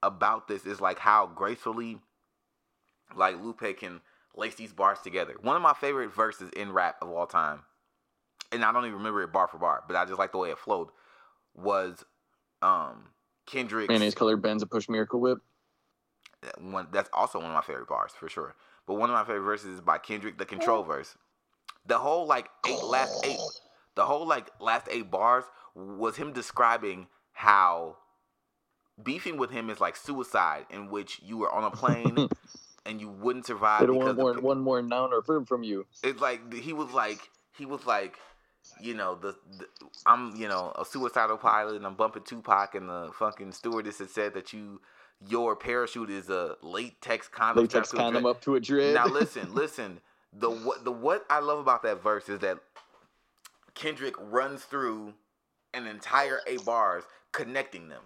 [0.02, 1.98] about this is like how gracefully
[3.14, 4.00] like Lupe can
[4.34, 5.34] lace these bars together.
[5.40, 7.62] One of my favorite verses in rap of all time
[8.52, 10.50] and I don't even remember it bar for bar, but I just like the way
[10.50, 10.88] it flowed.
[11.54, 12.04] Was
[12.62, 13.08] um
[13.46, 15.38] Kendrick his colored Benz a push miracle whip.
[16.58, 18.54] One that's also one of my favorite bars for sure.
[18.86, 21.16] But one of my favorite verses is by Kendrick, the Control verse.
[21.86, 23.38] The whole like eight last eight,
[23.94, 27.96] the whole like last eight bars was him describing how
[29.02, 32.28] beefing with him is like suicide, in which you were on a plane
[32.86, 33.88] and you wouldn't survive.
[33.88, 35.86] One more, one more noun or verb from you.
[36.02, 37.20] It's like he was like
[37.56, 38.16] he was like
[38.80, 39.66] you know, the, the,
[40.04, 44.10] I'm you know a suicidal pilot and I'm bumping Tupac and the fucking stewardess had
[44.10, 44.80] said that you
[45.26, 47.64] your parachute is a latex condom.
[47.64, 48.94] Latex condom up to a dread.
[48.94, 50.00] Now listen, listen.
[50.32, 52.58] The what the what I love about that verse is that
[53.74, 55.14] Kendrick runs through
[55.72, 58.02] an entire eight bars connecting them.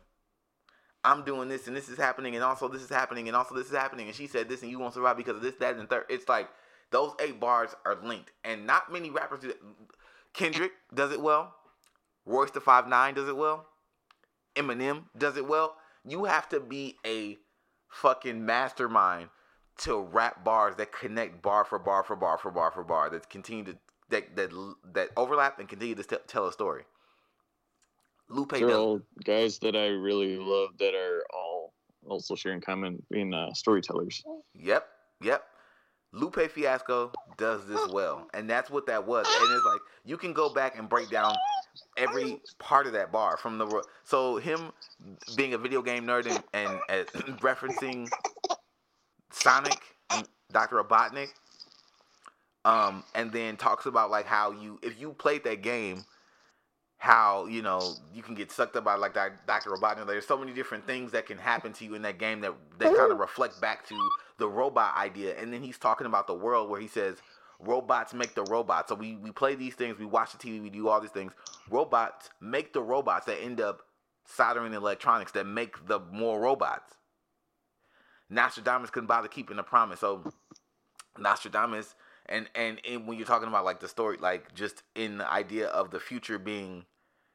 [1.02, 3.66] I'm doing this and this is happening and also this is happening and also this
[3.66, 5.88] is happening and she said this and you won't survive because of this, that, and
[5.88, 6.04] third.
[6.10, 6.50] It's like
[6.90, 9.60] those eight bars are linked and not many rappers do that.
[10.34, 11.54] Kendrick does it well.
[12.26, 13.66] Royce the Five Nine does it well.
[14.56, 15.76] Eminem does it well.
[16.04, 17.38] You have to be a
[17.88, 19.28] fucking mastermind
[19.78, 23.28] to rap bars that connect bar for bar for bar for bar for bar that
[23.28, 23.76] continue to
[24.10, 24.50] that that
[24.92, 26.84] that overlap and continue to tell a story.
[28.28, 31.72] Lupe They're all guys that I really love that are all
[32.06, 34.22] also sharing common being uh, storytellers.
[34.54, 34.86] Yep,
[35.22, 35.44] yep.
[36.12, 39.26] Lupe Fiasco does this well, and that's what that was.
[39.26, 41.34] And it's like you can go back and break down
[41.96, 44.72] every part of that bar from the so him
[45.36, 47.04] being a video game nerd and, and uh,
[47.40, 48.08] referencing
[49.30, 49.80] Sonic
[50.10, 51.28] and Doctor Robotnik,
[52.64, 56.04] um, and then talks about like how you if you played that game,
[56.98, 59.14] how you know you can get sucked up by like
[59.46, 60.06] Doctor Robotnik.
[60.06, 62.96] There's so many different things that can happen to you in that game that that
[62.96, 63.96] kind of reflect back to
[64.38, 67.18] the robot idea, and then he's talking about the world where he says
[67.64, 68.88] robots make the robots.
[68.88, 71.32] So we, we play these things, we watch the TV, we do all these things.
[71.68, 73.82] Robots make the robots that end up
[74.24, 76.94] soldering electronics that make the more robots.
[78.28, 80.00] Nostradamus couldn't bother keeping the promise.
[80.00, 80.32] So
[81.18, 81.94] Nostradamus
[82.26, 85.66] and, and and when you're talking about like the story, like just in the idea
[85.66, 86.84] of the future being,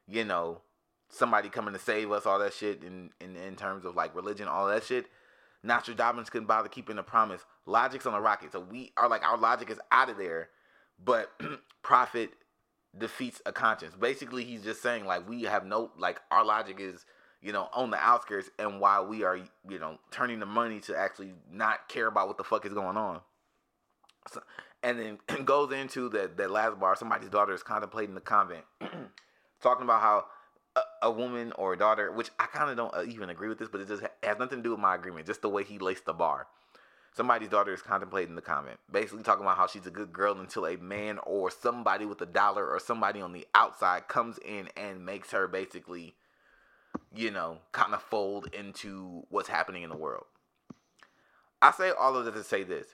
[0.08, 0.62] you know,
[1.10, 4.48] somebody coming to save us, all that shit in, in, in terms of like religion,
[4.48, 5.06] all that shit.
[5.62, 7.44] Nostradamus couldn't bother keeping the promise.
[7.66, 8.52] Logic's on the rocket.
[8.52, 10.48] So we are like our logic is out of there,
[11.04, 11.30] but
[11.82, 12.30] profit
[12.96, 13.94] defeats a conscience.
[13.94, 17.04] Basically, he's just saying like we have no like our logic is
[17.42, 20.96] you know on the outskirts, and while we are you know turning the money to
[20.96, 23.20] actually not care about what the fuck is going on.
[24.32, 24.42] So,
[24.82, 26.96] and then goes into that that last bar.
[26.96, 28.64] Somebody's daughter is contemplating the convent,
[29.60, 30.24] talking about how
[31.02, 33.68] a, woman or a daughter, which I kind of don't uh, even agree with this,
[33.68, 35.26] but it just has nothing to do with my agreement.
[35.26, 36.46] Just the way he laced the bar.
[37.16, 40.66] Somebody's daughter is contemplating the comment, basically talking about how she's a good girl until
[40.66, 45.06] a man or somebody with a dollar or somebody on the outside comes in and
[45.06, 46.14] makes her basically,
[47.14, 50.26] you know, kind of fold into what's happening in the world.
[51.62, 52.88] I say all of that to say this.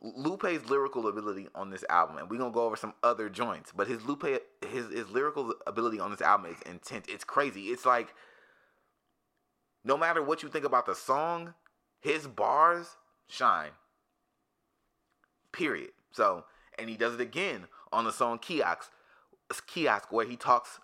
[0.00, 3.88] Lupe's lyrical ability on this album, and we're gonna go over some other joints, but
[3.88, 4.24] his Lupe
[4.70, 7.06] his his lyrical ability on this album is intense.
[7.08, 7.68] It's crazy.
[7.68, 8.14] It's like
[9.82, 11.54] no matter what you think about the song,
[11.98, 13.70] his bars shine.
[15.52, 15.90] Period.
[16.12, 16.44] So,
[16.78, 18.90] and he does it again on the song Kiosk,
[19.66, 20.80] Kiosk, where he talks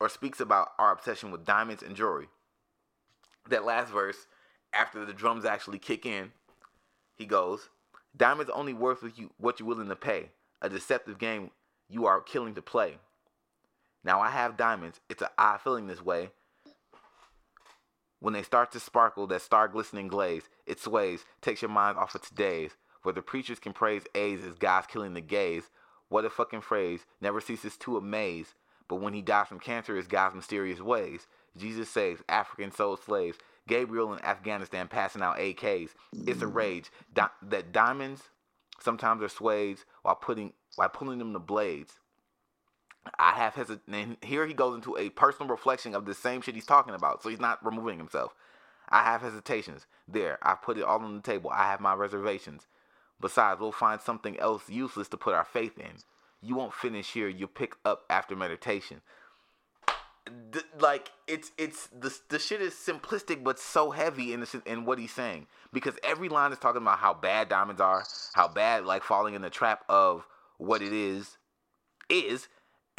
[0.00, 2.28] or speaks about our obsession with diamonds and jewelry.
[3.48, 4.26] That last verse,
[4.72, 6.32] after the drums actually kick in,
[7.14, 7.68] he goes,
[8.16, 10.30] Diamonds only worth what, you, what you're willing to pay.
[10.62, 11.50] A deceptive game
[11.88, 12.98] you are killing to play.
[14.04, 15.00] Now I have diamonds.
[15.08, 16.30] It's an odd feeling this way.
[18.20, 22.14] When they start to sparkle, that star glistening glaze, it sways, takes your mind off
[22.14, 22.72] of today's.
[23.02, 25.70] Where the preachers can praise A's as God's killing the gays.
[26.10, 28.54] What a fucking phrase, never ceases to amaze.
[28.88, 31.26] But when he dies from cancer, is God's mysterious ways.
[31.56, 33.38] Jesus saves African soul slaves.
[33.66, 35.90] Gabriel in Afghanistan passing out AKs.
[36.26, 36.54] It's a mm.
[36.54, 38.22] rage Di- that diamonds
[38.80, 41.99] sometimes are swayed while putting while pulling them to blades.
[43.18, 44.16] I have hesitation.
[44.22, 47.22] Here he goes into a personal reflection of the same shit he's talking about.
[47.22, 48.34] So he's not removing himself.
[48.88, 49.86] I have hesitations.
[50.08, 51.50] There, I put it all on the table.
[51.50, 52.66] I have my reservations.
[53.20, 55.92] Besides, we'll find something else useless to put our faith in.
[56.42, 57.28] You won't finish here.
[57.28, 59.02] You'll pick up after meditation.
[60.78, 64.98] Like it's it's the the shit is simplistic but so heavy in the, in what
[64.98, 69.02] he's saying because every line is talking about how bad diamonds are, how bad like
[69.02, 70.26] falling in the trap of
[70.58, 71.38] what it is
[72.10, 72.48] is,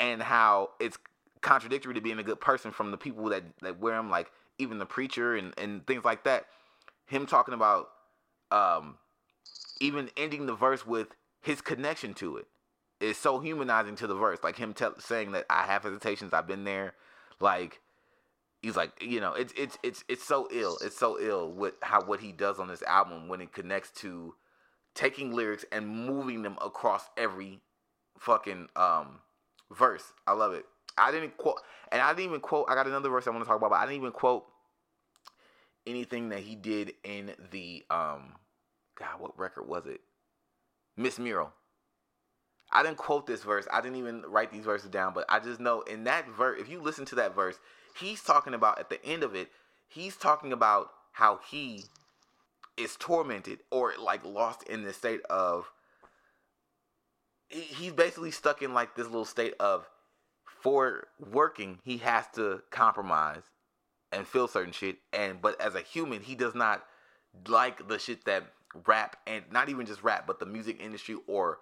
[0.01, 0.97] and how it's
[1.41, 4.79] contradictory to being a good person from the people that that wear them, like even
[4.79, 6.47] the preacher and and things like that.
[7.05, 7.89] Him talking about
[8.51, 8.97] um
[9.79, 11.07] even ending the verse with
[11.41, 12.47] his connection to it
[12.99, 14.39] is so humanizing to the verse.
[14.43, 16.93] Like him saying that I have hesitations, I've been there.
[17.39, 17.79] Like
[18.61, 20.77] he's like, you know, it's it's it's it's so ill.
[20.81, 24.35] It's so ill with how what he does on this album when it connects to
[24.95, 27.59] taking lyrics and moving them across every
[28.17, 29.19] fucking um
[29.75, 30.13] verse.
[30.27, 30.65] I love it.
[30.97, 32.67] I didn't quote, and I didn't even quote.
[32.69, 34.45] I got another verse I want to talk about, but I didn't even quote
[35.87, 38.33] anything that he did in the um,
[38.95, 40.01] God, what record was it?
[40.95, 41.51] Miss Mural.
[42.71, 43.67] I didn't quote this verse.
[43.71, 46.69] I didn't even write these verses down, but I just know in that verse, if
[46.69, 47.59] you listen to that verse,
[47.97, 49.49] he's talking about at the end of it,
[49.89, 51.83] he's talking about how he
[52.77, 55.69] is tormented or like lost in the state of
[57.51, 59.87] he's basically stuck in like this little state of
[60.45, 63.43] for working he has to compromise
[64.11, 66.83] and feel certain shit and but as a human he does not
[67.47, 68.43] like the shit that
[68.85, 71.59] rap and not even just rap but the music industry or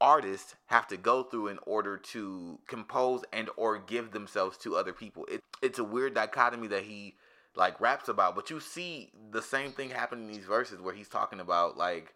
[0.00, 4.92] artists have to go through in order to compose and or give themselves to other
[4.92, 5.24] people.
[5.30, 7.14] It, it's a weird dichotomy that he
[7.56, 11.08] like raps about but you see the same thing happen in these verses where he's
[11.08, 12.12] talking about like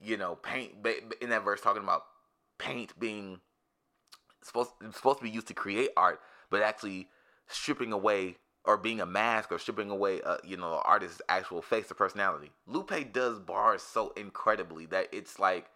[0.00, 0.72] you know paint
[1.20, 2.02] in that verse talking about
[2.58, 3.40] paint being
[4.42, 7.08] supposed supposed to be used to create art, but actually
[7.46, 11.62] stripping away or being a mask or stripping away, uh, you know, the artist's actual
[11.62, 12.50] face or personality.
[12.66, 15.70] Lupe does bars so incredibly that it's like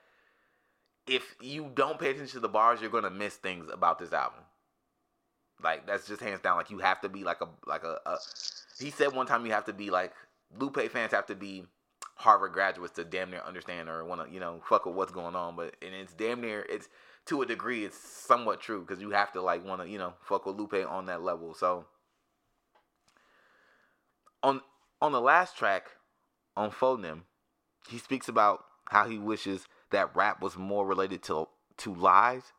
[1.07, 4.40] if you don't pay attention to the bars, you're gonna miss things about this album.
[5.62, 6.57] Like that's just hands down.
[6.57, 8.16] Like you have to be like a like a, a
[8.79, 10.12] he said one time you have to be like
[10.59, 11.64] Lupe fans have to be
[12.20, 15.35] Harvard graduates to damn near understand or want to you know fuck with what's going
[15.35, 15.56] on.
[15.56, 16.87] But and it's damn near it's
[17.26, 20.12] to a degree it's somewhat true because you have to like want to you know
[20.20, 21.54] fuck with Lupe on that level.
[21.54, 21.87] So
[24.42, 24.61] on
[25.00, 25.92] on the last track
[26.59, 27.24] on Faux Nem,
[27.88, 32.52] he speaks about how he wishes that rap was more related to to lies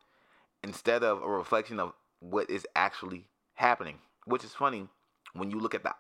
[0.64, 4.00] instead of a reflection of what is actually happening.
[4.26, 4.88] Which is funny
[5.34, 5.94] when you look at the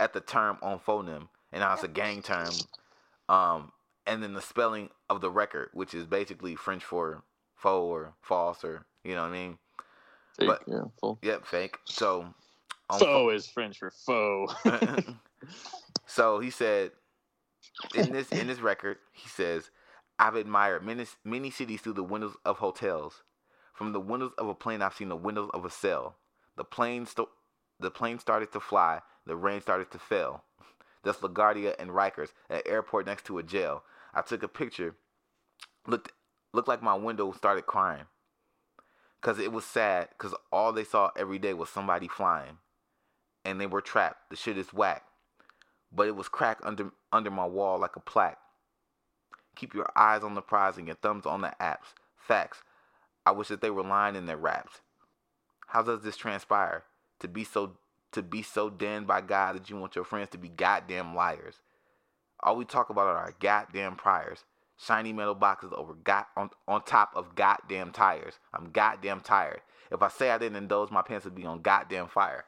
[0.00, 2.50] at the term on Faux Nem and how it's a gang term
[3.28, 3.72] um,
[4.06, 7.22] and then the spelling of the record, which is basically French for
[7.56, 9.58] faux or false or you know what I mean.
[10.38, 11.18] Fake, but, yeah, full.
[11.22, 11.78] Yep, fake.
[11.84, 12.26] So
[12.90, 14.54] faux fo- is French for faux.
[16.06, 16.92] so he said
[17.94, 19.70] in this in this record, he says,
[20.18, 23.22] "I've admired many many cities through the windows of hotels.
[23.74, 26.16] From the windows of a plane, I've seen the windows of a cell.
[26.56, 27.30] The plane sto-
[27.80, 29.00] the plane started to fly.
[29.26, 30.44] The rain started to fall.
[31.04, 33.84] That's LaGuardia and Rikers, an airport next to a jail.
[34.14, 34.96] I took a picture.
[35.86, 36.12] Looked
[36.52, 38.04] looked like my window started crying.
[39.20, 40.08] Cause it was sad.
[40.18, 42.58] Cause all they saw every day was somebody flying,
[43.44, 44.30] and they were trapped.
[44.30, 45.04] The shit is whack.
[45.92, 48.38] But it was cracked under under my wall like a plaque.
[49.56, 51.94] Keep your eyes on the prize and your thumbs on the apps.
[52.16, 52.62] Facts.
[53.26, 54.80] I wish that they were lying in their raps.
[55.68, 56.84] How does this transpire?
[57.20, 57.76] To be so
[58.14, 61.60] to be so damned by God that you want your friends to be goddamn liars.
[62.42, 64.44] All we talk about are our goddamn priors.
[64.76, 68.38] Shiny metal boxes over got on, on top of goddamn tires.
[68.52, 69.60] I'm goddamn tired.
[69.90, 72.44] If I say I didn't indulge, my pants would be on goddamn fire.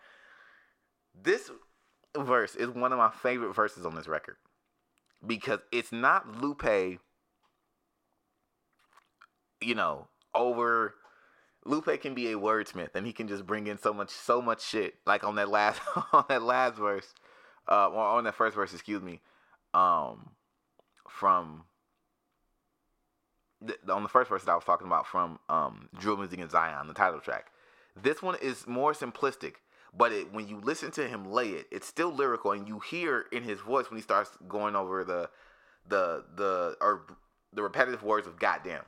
[1.21, 1.51] This
[2.17, 4.37] verse is one of my favorite verses on this record
[5.25, 6.99] because it's not Lupe,
[9.61, 10.95] you know, over.
[11.67, 14.65] Lupe can be a wordsmith and he can just bring in so much, so much
[14.65, 14.95] shit.
[15.07, 15.81] Like on that last,
[16.13, 17.15] on that last verse,
[17.71, 19.21] uh, on that first verse, excuse me,
[19.75, 20.31] um,
[21.09, 21.65] from
[23.61, 26.49] the, on the first verse that I was talking about from um, Drill Music in
[26.49, 27.47] Zion, the title track.
[28.01, 29.55] This one is more simplistic,
[29.97, 33.25] but it, when you listen to him lay it, it's still lyrical, and you hear
[33.33, 35.31] in his voice when he starts going over the
[35.89, 37.07] the the or
[37.53, 38.83] the repetitive words of goddamn,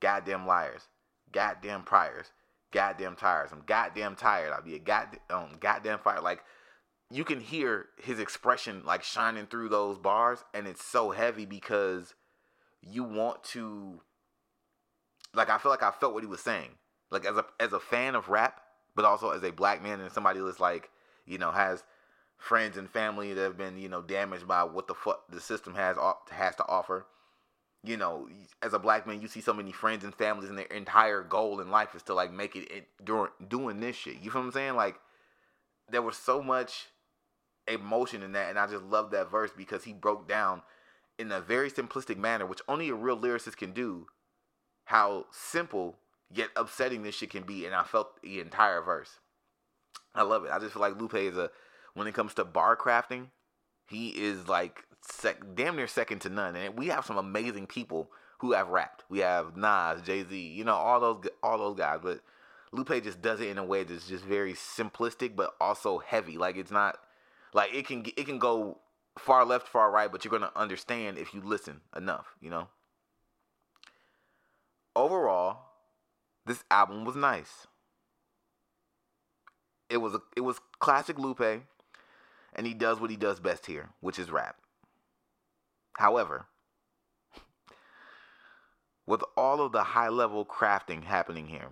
[0.00, 0.88] goddamn liars,
[1.36, 2.32] goddamn priors,
[2.72, 3.50] goddamn tires.
[3.52, 4.54] I'm goddamn tired.
[4.54, 6.22] I'll be a goddamn um, goddamn fire.
[6.22, 6.42] Like
[7.10, 12.14] you can hear his expression like shining through those bars, and it's so heavy because
[12.80, 14.00] you want to
[15.34, 16.70] like I feel like I felt what he was saying.
[17.10, 18.62] Like as a as a fan of rap,
[18.94, 20.88] but also as a black man and somebody that's like,
[21.26, 21.84] you know, has
[22.38, 25.74] friends and family that have been, you know, damaged by what the fuck the system
[25.74, 25.98] has
[26.30, 27.04] has to offer.
[27.86, 28.28] You know,
[28.62, 31.60] as a black man, you see so many friends and families, and their entire goal
[31.60, 34.16] in life is to like make it during doing this shit.
[34.20, 34.74] You feel what I'm saying?
[34.74, 34.96] Like
[35.88, 36.86] there was so much
[37.68, 40.62] emotion in that, and I just love that verse because he broke down
[41.18, 44.06] in a very simplistic manner, which only a real lyricist can do,
[44.84, 45.96] how simple
[46.32, 47.66] yet upsetting this shit can be.
[47.66, 49.20] And I felt the entire verse.
[50.14, 50.50] I love it.
[50.50, 51.50] I just feel like Lupe is a,
[51.94, 53.28] when it comes to bar crafting,
[53.88, 56.56] he is like sec, damn near second to none.
[56.56, 59.04] And we have some amazing people who have rapped.
[59.08, 62.00] We have Nas, Jay Z, you know, all those all those guys.
[62.02, 62.20] But
[62.72, 66.36] Lupe just does it in a way that's just very simplistic, but also heavy.
[66.36, 66.98] Like it's not
[67.52, 68.78] like it can it can go
[69.18, 72.68] far left, far right, but you're gonna understand if you listen enough, you know.
[74.94, 75.58] Overall,
[76.44, 77.66] this album was nice.
[79.88, 81.40] It was a, it was classic Lupe,
[82.54, 84.56] and he does what he does best here, which is rap.
[85.96, 86.46] However,
[89.06, 91.70] with all of the high level crafting happening here,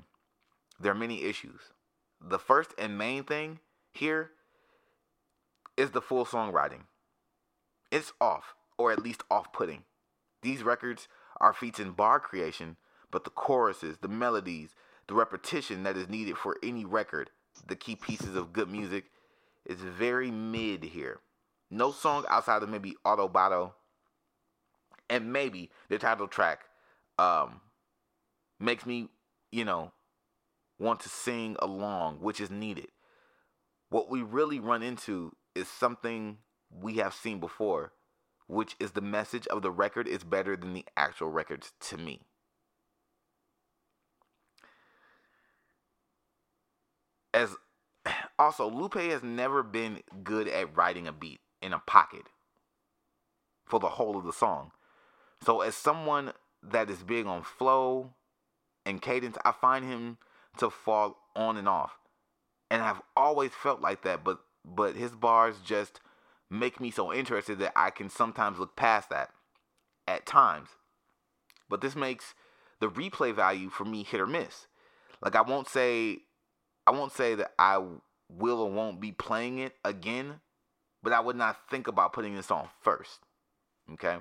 [0.80, 1.60] there are many issues.
[2.20, 3.60] The first and main thing
[3.92, 4.30] here
[5.76, 6.84] is the full songwriting.
[7.90, 9.84] It's off, or at least off putting.
[10.42, 11.06] These records
[11.38, 12.76] are feats in bar creation,
[13.10, 14.74] but the choruses, the melodies,
[15.06, 17.30] the repetition that is needed for any record,
[17.66, 19.04] the key pieces of good music,
[19.66, 21.20] is very mid here.
[21.70, 23.72] No song outside of maybe Autobado
[25.08, 26.60] and maybe the title track
[27.18, 27.60] um,
[28.58, 29.08] makes me,
[29.52, 29.92] you know,
[30.78, 32.88] want to sing along, which is needed.
[33.90, 36.38] What we really run into is something
[36.70, 37.92] we have seen before,
[38.46, 42.20] which is the message of the record is better than the actual records to me.
[47.32, 47.56] As
[48.38, 52.28] also, Lupe has never been good at writing a beat in a pocket
[53.64, 54.72] for the whole of the song.
[55.42, 58.14] So, as someone that is big on flow
[58.86, 60.18] and cadence, I find him
[60.58, 61.98] to fall on and off.
[62.70, 66.00] And I've always felt like that, but but his bars just
[66.50, 69.30] make me so interested that I can sometimes look past that
[70.08, 70.70] at times.
[71.68, 72.34] But this makes
[72.80, 74.66] the replay value for me hit or miss.
[75.22, 76.18] Like I won't say
[76.86, 77.82] I won't say that I
[78.28, 80.40] will or won't be playing it again,
[81.02, 83.20] but I would not think about putting this on first.
[83.92, 84.18] Okay?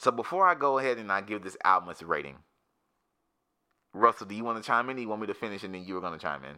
[0.00, 2.36] So before I go ahead and I give this album its rating,
[3.92, 4.96] Russell, do you want to chime in?
[4.96, 6.56] Or you want me to finish and then you were going to chime in?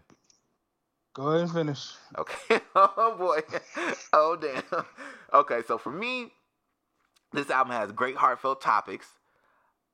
[1.12, 1.90] Go ahead and finish.
[2.16, 2.60] Okay.
[2.76, 3.40] oh boy.
[4.12, 4.84] oh damn.
[5.34, 6.30] Okay, so for me,
[7.32, 9.08] this album has great heartfelt topics,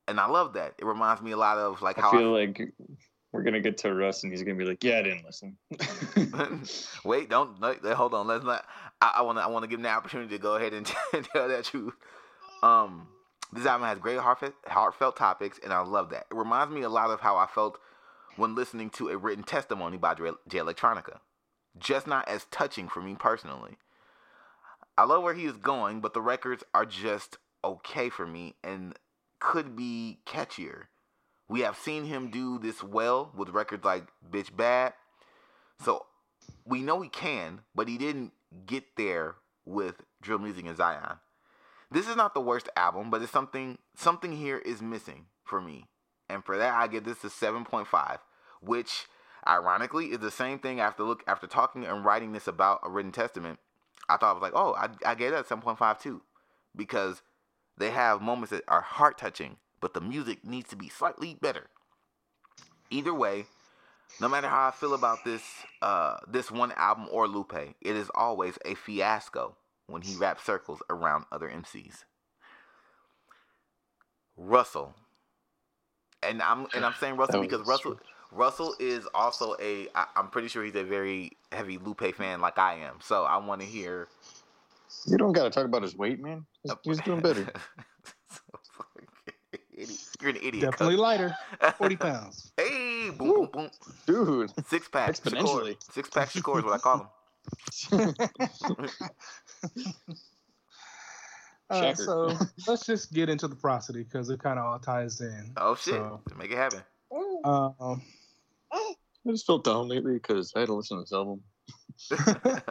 [0.07, 0.75] and I love that.
[0.77, 2.71] It reminds me a lot of like how I how feel like
[3.31, 5.57] we're gonna get to Russ and he's gonna be like, "Yeah, I didn't listen."
[7.03, 8.27] Wait, don't no, hold on.
[8.27, 8.63] Let's not.
[9.01, 9.43] I want to.
[9.43, 11.95] I want to give him the opportunity to go ahead and tell that truth.
[12.63, 13.07] Um,
[13.51, 16.27] this album has great heartfelt, heartfelt topics, and I love that.
[16.29, 17.79] It reminds me a lot of how I felt
[18.35, 21.19] when listening to a written testimony by Jay Electronica.
[21.77, 23.77] Just not as touching for me personally.
[24.97, 28.97] I love where he is going, but the records are just okay for me and
[29.39, 30.83] could be catchier.
[31.47, 34.93] We have seen him do this well with records like Bitch Bad.
[35.83, 36.05] So
[36.65, 38.33] we know he can, but he didn't
[38.65, 39.35] get there
[39.65, 41.17] with Drill Music in Zion.
[41.91, 45.85] This is not the worst album, but it's something something here is missing for me.
[46.29, 48.19] And for that I give this a 7.5,
[48.61, 49.07] which
[49.47, 53.11] ironically is the same thing after look after talking and writing this about a written
[53.11, 53.59] testament.
[54.07, 56.21] I thought I was like, "Oh, I I gave that 7.5 too."
[56.75, 57.23] Because
[57.77, 61.67] they have moments that are heart touching, but the music needs to be slightly better.
[62.91, 63.45] Either way,
[64.19, 65.43] no matter how I feel about this
[65.81, 69.55] uh, this one album or Lupe, it is always a fiasco
[69.89, 72.03] when he raps circles around other MCs.
[74.37, 74.95] Russell,
[76.23, 77.99] and I'm and I'm saying Russell because Russell
[78.31, 82.57] Russell is also a I, I'm pretty sure he's a very heavy Lupe fan like
[82.57, 82.99] I am.
[83.01, 84.07] So I want to hear.
[85.05, 86.45] You don't got to talk about his weight, man.
[86.63, 87.47] He's, oh, he's doing better.
[90.21, 90.71] You're an idiot.
[90.71, 91.01] Definitely cuz.
[91.01, 91.35] lighter.
[91.77, 92.51] 40 pounds.
[92.57, 93.69] hey, boom, boom, boom.
[94.05, 94.51] Dude.
[94.67, 95.11] Six pack.
[95.11, 95.77] Exponentially.
[95.77, 95.93] Shakur.
[95.93, 97.11] Six pack Shakur is what I call
[97.91, 98.15] him.
[101.69, 102.37] Uh, so
[102.67, 105.51] let's just get into the prosody because it kind of all ties in.
[105.57, 105.95] Oh, shit.
[105.95, 106.81] So, Make it happen.
[107.43, 108.01] Um,
[108.71, 111.41] I just felt down lately because I had to listen to this album.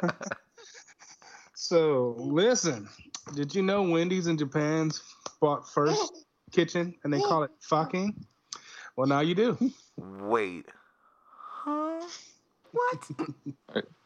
[1.54, 2.88] so, listen.
[3.34, 5.02] Did you know Wendy's in Japan's
[5.40, 8.14] bought first kitchen and they call it fucking.
[8.96, 9.56] Well, now you do.
[9.96, 10.66] Wait.
[11.30, 12.00] Huh?
[12.72, 13.84] What?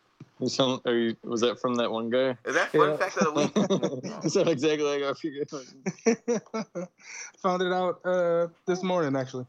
[0.47, 2.36] You sound, are you, was that from that one guy?
[2.45, 2.97] Is that fun yeah.
[2.97, 4.14] fact of the week?
[4.24, 5.49] you sound exactly like I figured.
[7.43, 9.47] Found it out uh, this morning, actually.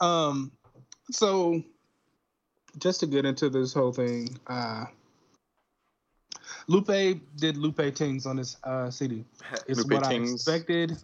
[0.00, 0.50] Um,
[1.12, 1.62] so,
[2.78, 4.86] just to get into this whole thing, uh,
[6.66, 9.24] Lupe did Lupe Tings on his uh, CD.
[9.68, 10.30] It's Lupe what Tings.
[10.30, 10.96] I expected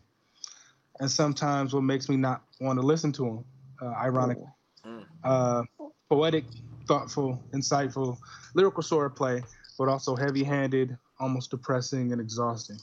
[1.00, 3.44] and sometimes what makes me not want to listen to him.
[3.80, 4.44] Uh, ironically,
[4.84, 5.04] mm.
[5.22, 5.62] uh,
[6.08, 6.44] poetic,
[6.88, 8.18] thoughtful, insightful,
[8.54, 9.44] lyrical swordplay,
[9.78, 12.78] but also heavy-handed, almost depressing and exhausting.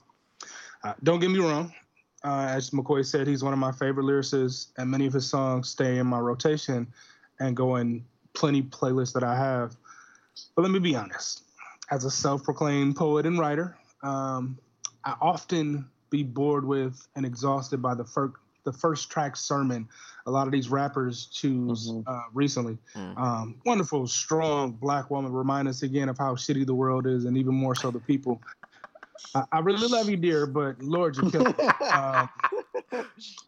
[0.84, 1.74] Uh, don't get me wrong.
[2.24, 5.70] Uh, as McCoy said, he's one of my favorite lyricists, and many of his songs
[5.70, 6.88] stay in my rotation
[7.40, 9.76] and go in plenty playlists that I have.
[10.56, 11.44] But let me be honest.
[11.92, 14.58] As a self-proclaimed poet and writer, um,
[15.04, 18.36] I often be bored with and exhausted by the first
[18.66, 19.88] the first track sermon
[20.26, 22.10] a lot of these rappers choose mm-hmm.
[22.10, 22.78] uh, recently.
[22.96, 23.18] Mm.
[23.18, 27.38] Um, wonderful, strong black woman remind us again of how shitty the world is, and
[27.38, 28.42] even more so the people.
[29.36, 31.66] I, I really love you, dear, but Lord, you killed me.
[31.96, 32.30] Um,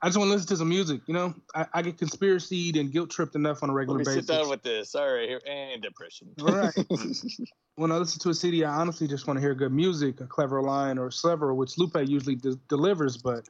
[0.02, 1.02] I just want to listen to some music.
[1.06, 4.16] You know, I, I get conspiracy and guilt tripped enough on a regular Let me
[4.16, 4.28] basis.
[4.28, 4.96] Sit down with this.
[4.96, 6.30] All right, here and depression.
[6.42, 6.74] All right.
[7.76, 10.26] when I listen to a CD, I honestly just want to hear good music, a
[10.26, 13.18] clever line or several, which Lupe usually de- delivers.
[13.18, 13.48] But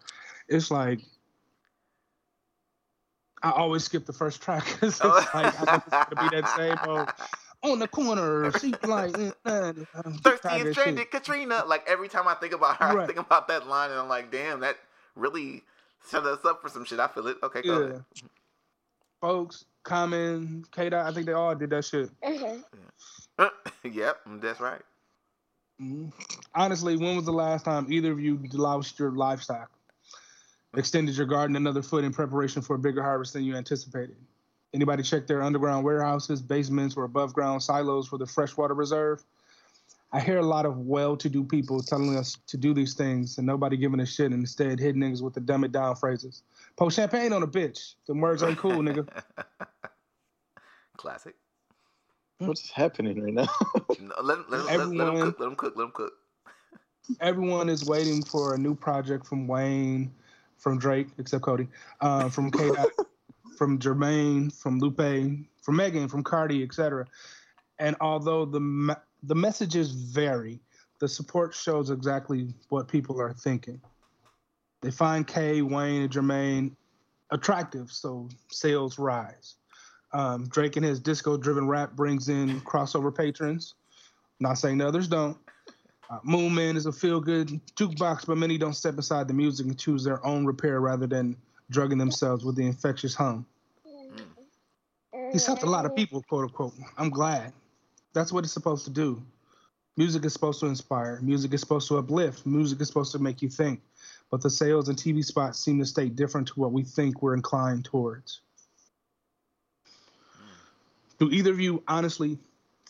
[0.49, 0.99] it's like
[3.43, 5.25] I always skip the first track because it's oh.
[5.33, 7.09] like I think it's gonna be that same old
[7.63, 8.51] on the corner.
[8.59, 11.63] She like thirsty and stranded, Katrina.
[11.65, 13.03] Like every time I think about her, right.
[13.03, 14.77] I think about that line, and I'm like, damn, that
[15.15, 15.63] really
[16.03, 16.99] set us up for some shit.
[16.99, 17.37] I feel it.
[17.43, 17.85] Okay, go yeah.
[17.85, 18.03] ahead.
[19.21, 22.09] Folks, Common, K I think they all did that shit.
[22.23, 23.49] Uh-huh.
[23.83, 24.81] yep, that's right.
[25.81, 26.09] Mm-hmm.
[26.55, 29.71] Honestly, when was the last time either of you lost your livestock?
[30.77, 34.15] Extended your garden another foot in preparation for a bigger harvest than you anticipated?
[34.75, 39.23] Anybody check their underground warehouses, basements, or above ground silos for the freshwater reserve?
[40.11, 43.75] I hear a lot of well-to-do people telling us to do these things and nobody
[43.75, 46.43] giving a shit and instead hitting niggas with the dumb it down phrases.
[46.75, 47.95] Pour champagne on a bitch.
[48.05, 49.07] The words ain't cool, nigga.
[50.97, 51.33] Classic.
[52.37, 53.47] What's happening right now?
[53.99, 55.39] no, let, let, everyone, let, let, them cook.
[55.39, 55.73] Let them cook.
[55.75, 56.13] Let them cook.
[57.19, 60.13] everyone is waiting for a new project from Wayne,
[60.57, 61.67] from Drake, except Cody,
[62.01, 62.71] uh, from K.
[63.57, 67.07] from Jermaine, from Lupe, from Megan, from Cardi, etc.
[67.79, 70.59] And although the the messages vary.
[70.99, 73.81] The support shows exactly what people are thinking.
[74.81, 76.71] They find K, Wayne, and Jermaine
[77.31, 79.55] attractive, so sales rise.
[80.13, 83.75] Um, Drake and his disco-driven rap brings in crossover patrons.
[84.39, 85.37] Not saying the others don't.
[86.09, 89.77] Uh, Moon Man is a feel-good jukebox, but many don't step aside the music and
[89.77, 91.35] choose their own repair rather than
[91.69, 93.45] drugging themselves with the infectious hum.
[95.33, 96.73] He's helped a lot of people, quote unquote.
[96.97, 97.51] I'm glad.
[98.13, 99.21] That's what it's supposed to do.
[99.97, 101.19] Music is supposed to inspire.
[101.21, 102.45] Music is supposed to uplift.
[102.45, 103.81] Music is supposed to make you think.
[104.31, 107.33] But the sales and TV spots seem to stay different to what we think we're
[107.33, 108.41] inclined towards.
[111.19, 112.37] Do either of you honestly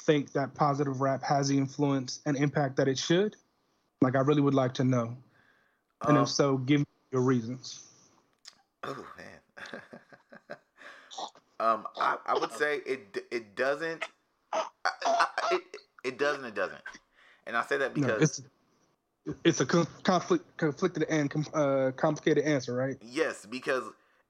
[0.08, 3.36] think that positive rap has the influence and impact that it should?
[4.02, 5.16] Like, I really would like to know.
[6.08, 7.84] And um, if so, give me your reasons.
[8.84, 9.82] Oh man.
[11.60, 14.06] um, I, I would say it it doesn't
[15.52, 15.62] it
[16.04, 16.46] it doesn't.
[16.46, 16.82] It doesn't.
[17.46, 18.44] And I say that because
[19.44, 22.96] It's a conflict, conflicted and uh, complicated answer, right?
[23.02, 23.84] Yes, because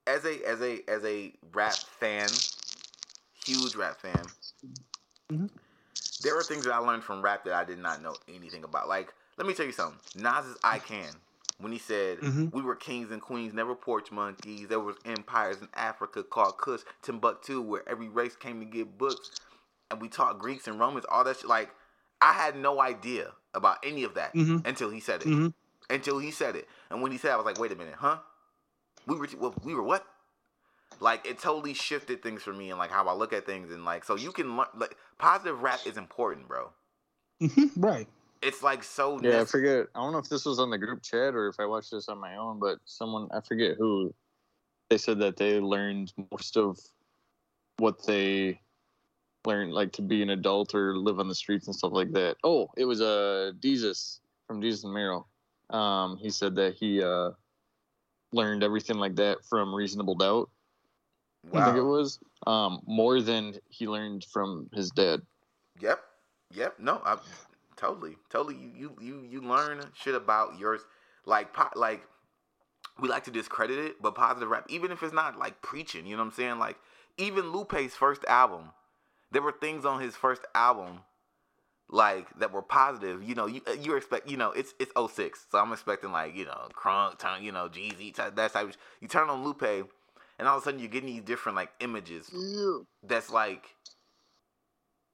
[0.06, 2.28] as a as a as a rap fan,
[3.44, 4.24] huge rap fan,
[5.30, 5.46] mm-hmm.
[6.22, 8.88] There are things that I learned from rap that I did not know anything about.
[8.88, 9.98] Like, let me tell you something.
[10.20, 11.10] Nas's "I Can"
[11.60, 12.48] when he said mm-hmm.
[12.56, 14.68] we were kings and queens, never porch monkeys.
[14.68, 19.30] There was empires in Africa called Kush, Timbuktu, where every race came to get books,
[19.90, 21.06] and we taught Greeks and Romans.
[21.10, 21.48] All that shit.
[21.48, 21.70] Like,
[22.20, 24.66] I had no idea about any of that mm-hmm.
[24.66, 25.28] until he said it.
[25.28, 25.48] Mm-hmm.
[25.90, 27.94] Until he said it, and when he said, it, I was like, "Wait a minute,
[27.96, 28.18] huh?
[29.06, 30.04] We were well, we were what?"
[31.00, 33.84] Like it totally shifted things for me and like how I look at things and
[33.84, 36.70] like so you can learn like positive rap is important, bro.
[37.40, 37.80] Mm-hmm.
[37.80, 38.08] Right.
[38.42, 39.20] It's like so.
[39.22, 39.86] Yeah, I forget.
[39.94, 42.08] I don't know if this was on the group chat or if I watched this
[42.08, 44.14] on my own, but someone I forget who
[44.90, 46.78] they said that they learned most of
[47.78, 48.60] what they
[49.44, 52.36] learned, like to be an adult or live on the streets and stuff like that.
[52.44, 55.26] Oh, it was uh Desus from Desus and Mero.
[55.70, 57.30] Um, he said that he uh
[58.32, 60.50] learned everything like that from Reasonable Doubt.
[61.44, 61.60] Wow.
[61.60, 65.22] I think it was um more than he learned from his dad.
[65.80, 66.00] Yep.
[66.54, 66.78] Yep.
[66.78, 67.18] No, I
[67.76, 68.56] totally, totally.
[68.56, 70.82] You you you you learn shit about yours,
[71.24, 72.06] like like
[73.00, 76.16] we like to discredit it, but positive rap, even if it's not like preaching, you
[76.16, 76.58] know what I'm saying?
[76.58, 76.76] Like
[77.16, 78.70] even Lupe's first album,
[79.30, 81.00] there were things on his first album
[81.90, 83.22] like that were positive.
[83.22, 86.34] You know, you uh, you expect you know it's it's 06, so I'm expecting like
[86.34, 88.68] you know Crunk, turn you know Jeezy, that type.
[88.68, 89.88] Of, you turn on Lupe,
[90.38, 92.30] and all of a sudden you're getting these different like images.
[93.02, 93.74] That's like,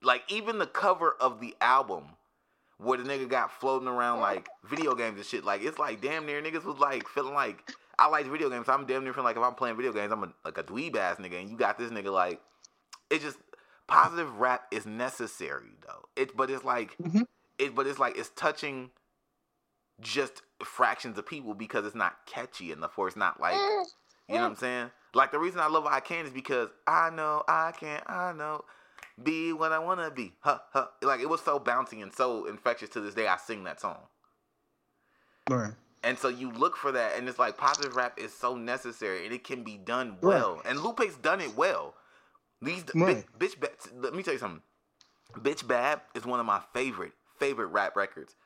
[0.02, 2.04] like even the cover of the album.
[2.78, 6.26] Where the nigga got floating around like video games and shit, like it's like damn
[6.26, 8.66] near niggas was like feeling like I like video games.
[8.66, 10.64] So I'm damn near feeling like if I'm playing video games, I'm a, like a
[10.64, 12.40] dweeb ass nigga, and you got this nigga like
[13.10, 13.38] it's just
[13.86, 16.08] positive rap is necessary though.
[16.16, 17.22] It but it's like mm-hmm.
[17.58, 18.90] it but it's like it's touching
[20.00, 23.54] just fractions of people because it's not catchy enough or it's not like
[24.28, 24.90] you know what I'm saying?
[25.14, 28.64] Like the reason I love I can is because I know I can I know
[29.22, 30.32] be what I wanna be.
[30.40, 30.86] Huh, huh.
[31.02, 33.98] Like it was so bouncy and so infectious to this day I sing that song.
[35.48, 35.72] Right.
[36.02, 39.34] And so you look for that and it's like positive rap is so necessary and
[39.34, 40.56] it can be done well.
[40.56, 40.66] Right.
[40.66, 41.94] And Lupe's done it well.
[42.60, 43.24] These right.
[43.38, 44.62] bitch, bitch, let me tell you something.
[45.38, 48.36] Bitch Bad is one of my favorite favorite rap records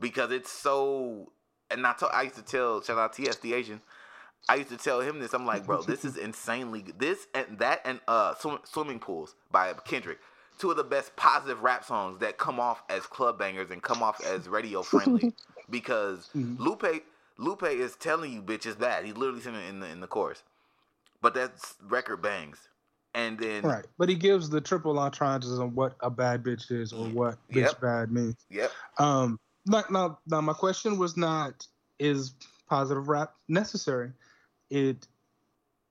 [0.00, 1.32] because it's so.
[1.70, 3.80] And I, told, I used to tell shout out TS the Asian.
[4.48, 5.32] I used to tell him this.
[5.32, 6.98] I'm like, bro, this is insanely good.
[6.98, 10.18] This and that and uh, swim, swimming pools by Kendrick.
[10.58, 14.02] Two of the best positive rap songs that come off as club bangers and come
[14.02, 15.32] off as radio friendly
[15.70, 16.62] because mm-hmm.
[16.62, 17.02] Lupe
[17.38, 19.04] Lupe is telling you bitch is bad.
[19.04, 20.42] He's literally saying it in the in the chorus.
[21.22, 21.52] But that
[21.88, 22.68] record bangs
[23.14, 23.86] and then right.
[23.98, 27.62] But he gives the triple entendres on what a bad bitch is or what bitch
[27.62, 27.80] yep.
[27.80, 28.36] bad means.
[28.50, 28.70] Yep.
[28.98, 29.38] Um.
[29.66, 31.66] Now, now, now, my question was not
[31.98, 32.32] is
[32.68, 34.12] positive rap necessary.
[34.70, 35.06] It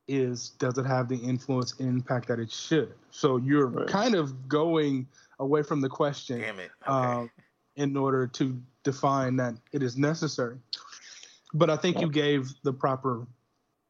[0.07, 2.93] is does it have the influence and impact that it should?
[3.11, 3.87] So you're right.
[3.87, 5.07] kind of going
[5.39, 6.39] away from the question.
[6.41, 6.71] Damn it.
[6.87, 6.91] Okay.
[6.91, 7.31] Um,
[7.75, 10.57] in order to define that it is necessary.
[11.53, 13.25] But I think you gave the proper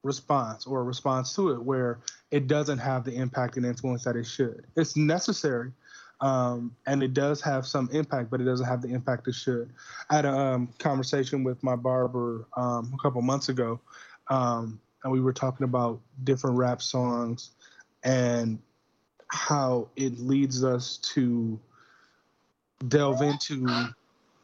[0.04, 2.00] response or response to it where
[2.32, 4.66] it doesn't have the impact and influence that it should.
[4.76, 5.72] It's necessary,
[6.22, 9.72] um, and it does have some impact, but it doesn't have the impact it should.
[10.10, 13.82] I had a um, conversation with my barber um, a couple months ago,
[14.30, 17.52] um, and we were talking about different rap songs
[18.04, 18.60] and
[19.28, 21.60] how it leads us to
[22.88, 23.88] delve into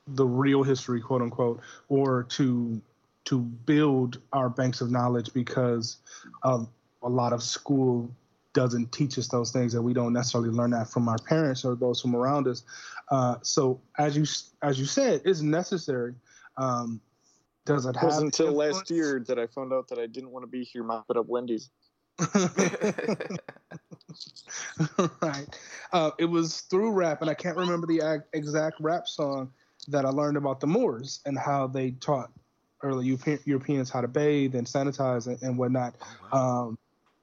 [0.07, 2.81] the real history, quote unquote, or to
[3.25, 5.97] to build our banks of knowledge because
[6.43, 6.67] a
[7.01, 8.09] lot of school
[8.53, 11.75] doesn't teach us those things and we don't necessarily learn that from our parents or
[11.75, 12.63] those from around us.
[13.09, 14.25] Uh, so as you
[14.61, 16.13] as you said it's necessary
[16.57, 17.01] um,
[17.65, 18.77] does it, it wasn't until influence?
[18.77, 21.27] last year that i found out that i didn't want to be here mopping up
[21.27, 21.69] wendy's
[25.21, 25.59] right
[25.91, 29.51] uh, it was through rap and i can't remember the exact rap song
[29.87, 32.31] that i learned about the moors and how they taught
[32.85, 35.95] early Europeans how to bathe and sanitize and, and whatnot.
[36.01, 36.67] Oh, wow.
[36.67, 36.77] um,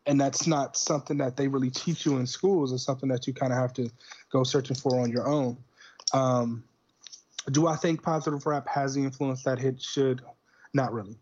[0.07, 2.73] and that's not something that they really teach you in schools.
[2.73, 3.89] It's something that you kind of have to
[4.33, 5.57] go searching for on your own.
[6.13, 6.65] Um,
[7.51, 10.23] do I think positive rap has the influence that it should?
[10.75, 11.17] Not really.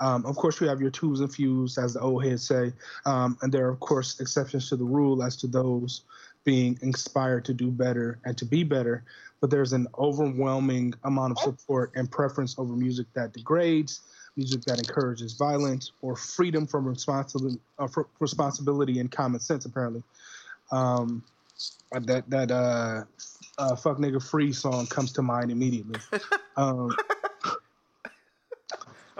[0.00, 2.72] Um, of course, you have your twos and as the old heads say,
[3.04, 6.02] um, and there are of course exceptions to the rule as to those
[6.44, 9.04] being inspired to do better and to be better
[9.40, 14.00] but there's an overwhelming amount of support and preference over music that degrades,
[14.36, 17.88] music that encourages violence, or freedom from responsibility, uh,
[18.20, 19.64] responsibility and common sense.
[19.64, 20.02] Apparently,
[20.72, 21.22] um,
[21.92, 23.04] that that uh,
[23.58, 26.00] uh, "fuck nigga free" song comes to mind immediately.
[26.56, 26.90] Um,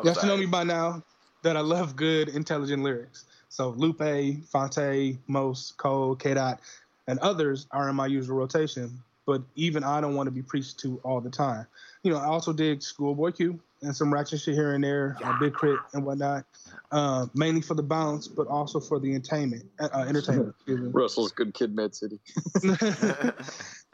[0.02, 1.04] You have to know me by now
[1.42, 3.26] that I love good, intelligent lyrics.
[3.48, 6.34] So Lupe, Phonte, Most, Cole, K.
[6.34, 6.60] Dot,
[7.06, 9.02] and others are in my usual rotation.
[9.26, 11.66] But even I don't want to be preached to all the time.
[12.02, 15.38] You know, I also dig Schoolboy Q and some ratchet shit here and there, uh,
[15.38, 15.78] Big K.R.I.T.
[15.92, 16.44] and whatnot.
[16.90, 19.66] Uh, mainly for the bounce, but also for the entertainment.
[19.78, 20.54] Uh, uh, entertainment.
[20.66, 22.20] Russell's good kid, m.A.A.d city.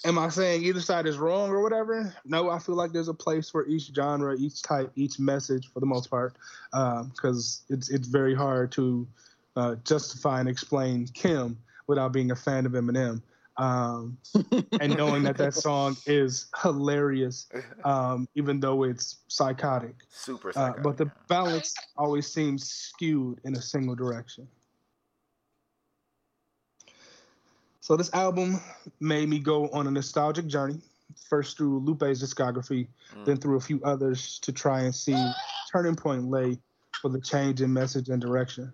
[0.03, 2.11] Am I saying either side is wrong or whatever?
[2.25, 5.79] No, I feel like there's a place for each genre, each type, each message for
[5.79, 6.35] the most part,
[6.71, 9.07] because it's it's very hard to
[9.55, 11.55] uh, justify and explain Kim
[11.85, 13.21] without being a fan of Eminem,
[13.57, 14.17] um,
[14.81, 17.47] and knowing that that song is hilarious,
[17.83, 19.95] um, even though it's psychotic.
[20.09, 20.83] Super Uh, psychotic.
[20.83, 24.47] but the balance always seems skewed in a single direction.
[27.91, 28.61] So this album
[29.01, 30.79] made me go on a nostalgic journey,
[31.27, 33.25] first through Lupe's discography, Mm.
[33.25, 35.21] then through a few others to try and see
[35.69, 36.57] turning point lay
[37.01, 38.71] for the change in message and direction.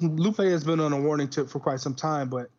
[0.00, 2.52] Lupe has been on a warning tip for quite some time, but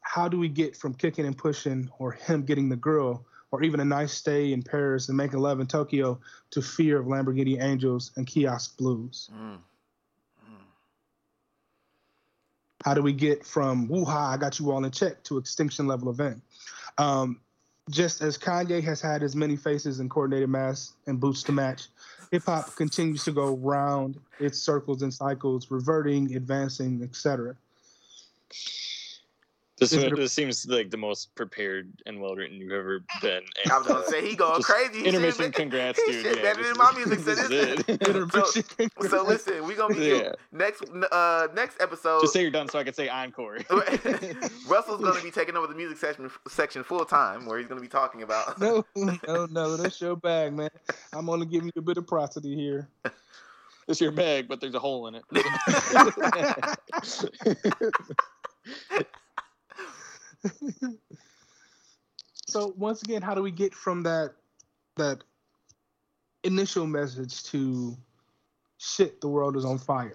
[0.00, 3.78] how do we get from kicking and pushing or him getting the girl or even
[3.78, 6.18] a nice stay in Paris and making love in Tokyo
[6.50, 9.30] to fear of Lamborghini Angels and Kiosk Blues?
[9.32, 9.60] Mm.
[12.86, 15.88] How do we get from woo ha, I got you all in check to extinction
[15.88, 16.40] level event?
[16.98, 17.40] Um,
[17.90, 21.88] just as Kanye has had as many faces and coordinated masks and boots to match,
[22.30, 27.56] hip hop continues to go round its circles and cycles, reverting, advancing, etc.
[29.78, 33.42] This Is one, this seems like the most prepared and well written you've ever been.
[33.62, 35.00] And I was gonna say he going crazy.
[35.00, 36.14] He intermission, congrats, dude.
[36.22, 37.18] shit Yeah, better this than my music.
[37.18, 37.88] So this this is it.
[38.08, 38.62] Intermission.
[39.10, 40.32] So listen, we gonna be Yeah.
[40.50, 42.22] next uh next episode.
[42.22, 43.58] Just say you're done so I can say encore.
[44.66, 47.88] Russell's gonna be taking over the music section section full time, where he's gonna be
[47.88, 48.58] talking about.
[48.58, 50.70] no, no, no, that's your bag, man.
[51.12, 52.88] I'm only giving you a bit of prosody here.
[53.88, 55.24] It's your bag, but there's a hole in it.
[62.48, 64.34] So once again, how do we get from that
[64.96, 65.24] that
[66.44, 67.96] initial message to
[68.78, 69.20] shit?
[69.20, 70.14] The world is on fire.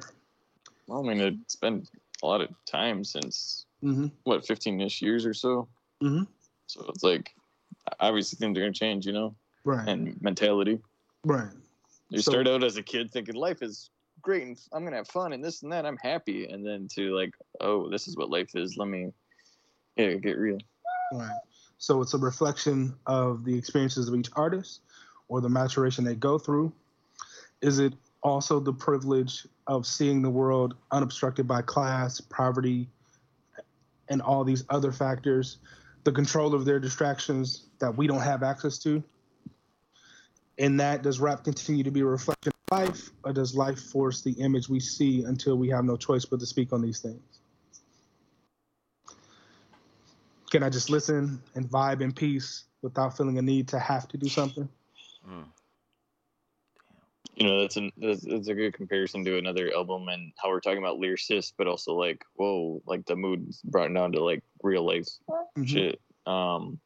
[0.87, 1.85] well, I mean, it's been
[2.23, 4.07] a lot of time since Mm-hmm.
[4.25, 5.67] what 15ish years or so.
[6.03, 6.27] Mhm.
[6.67, 7.33] So it's like
[7.99, 9.87] obviously things are gonna change, you know, Right.
[9.87, 10.79] and mentality.
[11.25, 11.51] right.
[12.09, 13.89] You So- start out as a kid thinking life is
[14.21, 15.85] great and I'm gonna have fun and this and that.
[15.85, 18.77] I'm happy, and then to like, oh, this is what life is.
[18.77, 19.11] Let me,
[19.95, 20.59] yeah, get real.
[21.13, 21.29] Right.
[21.77, 24.81] So it's a reflection of the experiences of each artist
[25.27, 26.71] or the maturation they go through.
[27.61, 32.87] Is it also the privilege of seeing the world unobstructed by class, poverty,
[34.09, 35.57] and all these other factors,
[36.03, 39.03] the control of their distractions that we don't have access to?
[40.57, 44.21] In that, does rap continue to be a reflection of life, or does life force
[44.21, 47.40] the image we see until we have no choice but to speak on these things?
[50.51, 54.17] Can I just listen and vibe in peace without feeling a need to have to
[54.17, 54.67] do something?
[55.27, 55.45] Mm.
[57.35, 60.59] You know, that's, an, that's that's a good comparison to another album and how we're
[60.59, 64.85] talking about lyricists, but also like, whoa, like the mood brought down to like real
[64.85, 65.07] life
[65.57, 65.67] Mhm.
[65.67, 66.01] shit.
[66.25, 66.81] Um,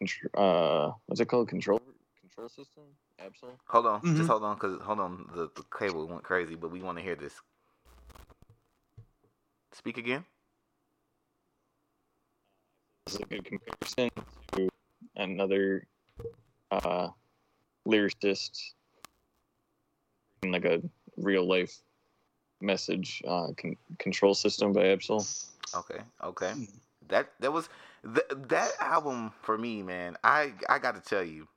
[0.00, 1.48] contr- uh, what's it called?
[1.48, 1.82] Control
[2.20, 2.84] control system.
[3.18, 3.58] Ab-Soul.
[3.66, 4.16] Hold on, Mhm.
[4.16, 7.02] just hold on, cause hold on, the, the cable went crazy, but we want to
[7.02, 7.34] hear this.
[9.72, 10.24] Speak again.
[13.08, 14.10] This is a good comparison
[14.52, 14.68] to
[15.16, 15.86] another
[16.70, 17.08] uh,
[17.86, 18.74] lyricist
[20.42, 20.82] in like a
[21.16, 21.74] real life
[22.60, 25.24] message uh, con- control system by Ab-Soul.
[25.74, 26.52] Okay, okay.
[27.08, 27.70] That that was
[28.04, 30.18] th- that album for me, man.
[30.22, 31.48] I I got to tell you,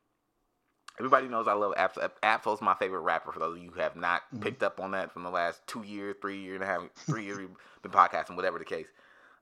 [0.99, 2.07] everybody knows I love Ab-Soul.
[2.23, 3.33] Ab-Soul's my favorite rapper.
[3.33, 4.41] For those of you who have not Mhm.
[4.41, 7.25] picked up on that from the last two years, three year and a half, three
[7.25, 7.39] years
[7.81, 8.87] been podcasting, whatever the case.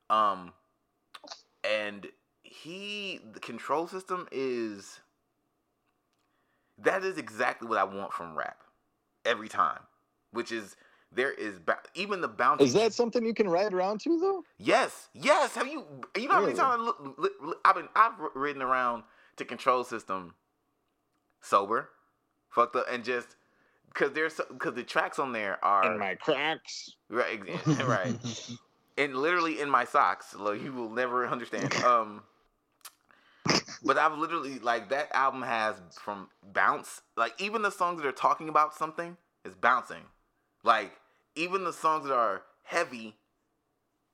[0.10, 0.54] Um,
[1.64, 2.08] and
[2.44, 5.00] he the control system is
[6.78, 8.64] that is exactly what I want from rap
[9.26, 9.80] every time,
[10.32, 10.76] which is
[11.12, 12.64] there is ba- even the bounty.
[12.64, 14.44] Is that something you can ride around to though?
[14.58, 15.56] Yes, yes.
[15.56, 15.86] Have you?
[16.16, 19.04] You know how many times I look, look, look- I've been I've ridden around
[19.38, 20.36] to control system
[21.42, 21.90] sober,
[22.50, 23.36] fucked up, and just
[23.88, 26.92] because there's because the tracks on there are In my cracks.
[27.10, 27.40] right,
[27.84, 28.16] right,
[29.00, 30.36] and literally in my socks.
[30.36, 31.74] Like, you will never understand.
[31.84, 32.24] Um,
[33.84, 38.12] but I've literally like that album has from bounce like even the songs that are
[38.12, 40.04] talking about something is bouncing.
[40.64, 40.92] Like
[41.36, 43.16] even the songs that are heavy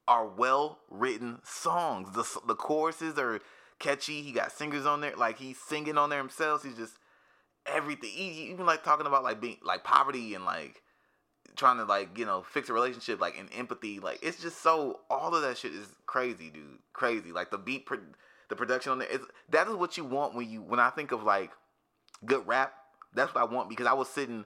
[0.07, 2.13] are well written songs.
[2.13, 3.41] The the choruses are
[3.79, 4.21] catchy.
[4.21, 6.63] He got singers on there, like he's singing on there himself.
[6.63, 6.93] He's just
[7.65, 8.11] everything.
[8.15, 10.83] E- Even like talking about like being like poverty and like
[11.55, 14.99] trying to like you know fix a relationship like in empathy like it's just so
[15.09, 17.99] all of that shit is crazy dude crazy like the beat pro-
[18.49, 21.11] the production on it is that is what you want when you when i think
[21.11, 21.51] of like
[22.25, 22.73] good rap
[23.13, 24.45] that's what i want because i was sitting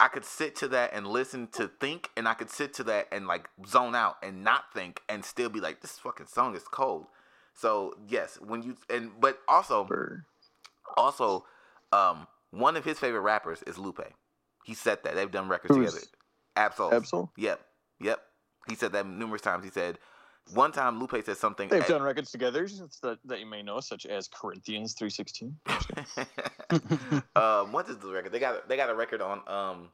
[0.00, 3.06] i could sit to that and listen to think and i could sit to that
[3.12, 6.64] and like zone out and not think and still be like this fucking song is
[6.64, 7.06] cold.
[7.54, 9.84] So yes when you and but also
[10.96, 11.44] also
[11.92, 14.02] um one of his favorite rappers is lupe.
[14.64, 16.06] He said that they've done records Who's- together
[16.56, 16.94] Ab-Soul.
[16.94, 17.32] Ab-Soul?
[17.36, 17.60] Yep.
[18.00, 18.20] Yep.
[18.68, 19.64] He said that numerous times.
[19.64, 19.98] He said
[20.54, 21.68] one time Lupe said something.
[21.68, 22.68] They've done records together
[23.02, 25.56] that, that you may know, such as Corinthians 316.
[27.36, 28.32] um, what is the record?
[28.32, 29.88] They got they got a record on um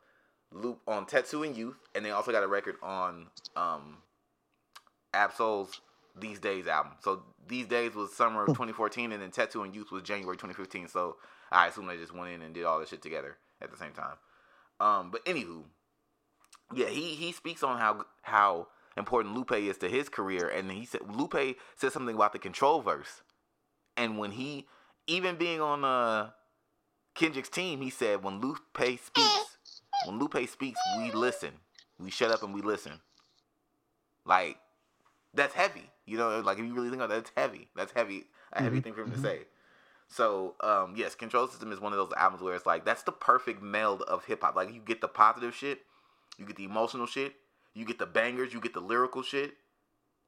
[0.53, 3.99] Lupe on Tetsuo and Youth, and they also got a record on um
[5.15, 5.81] Ab-Soul's
[6.19, 6.93] These Days album.
[7.01, 10.89] So These Days was summer of 2014, and then Tetsuo and Youth was January 2015.
[10.89, 11.17] So
[11.53, 13.93] I assume they just went in and did all this shit together at the same
[13.93, 14.17] time.
[14.81, 15.65] Um, but anywho,
[16.75, 20.85] yeah, he he speaks on how how important Lupe is to his career, and he
[20.85, 23.23] said Lupe said something about the control verse,
[23.97, 24.66] and when he
[25.07, 26.31] even being on uh
[27.14, 29.59] Kendrick's team, he said when Lupe speaks,
[30.07, 31.53] when Lupe speaks, we listen,
[31.99, 33.01] we shut up and we listen.
[34.25, 34.59] Like
[35.35, 36.41] that's heavy, you know.
[36.41, 37.69] Like if you really think about that, it's heavy.
[37.77, 39.23] That's heavy, a heavy Mhm, thing for him to mhm.
[39.23, 39.41] say.
[40.09, 43.12] So um, yes, Control System is one of those albums where it's like that's the
[43.12, 44.57] perfect meld of hip hop.
[44.57, 45.81] Like you get the positive shit,
[46.39, 47.34] you get the emotional shit,
[47.74, 49.55] you get the bangers, you get the lyrical shit,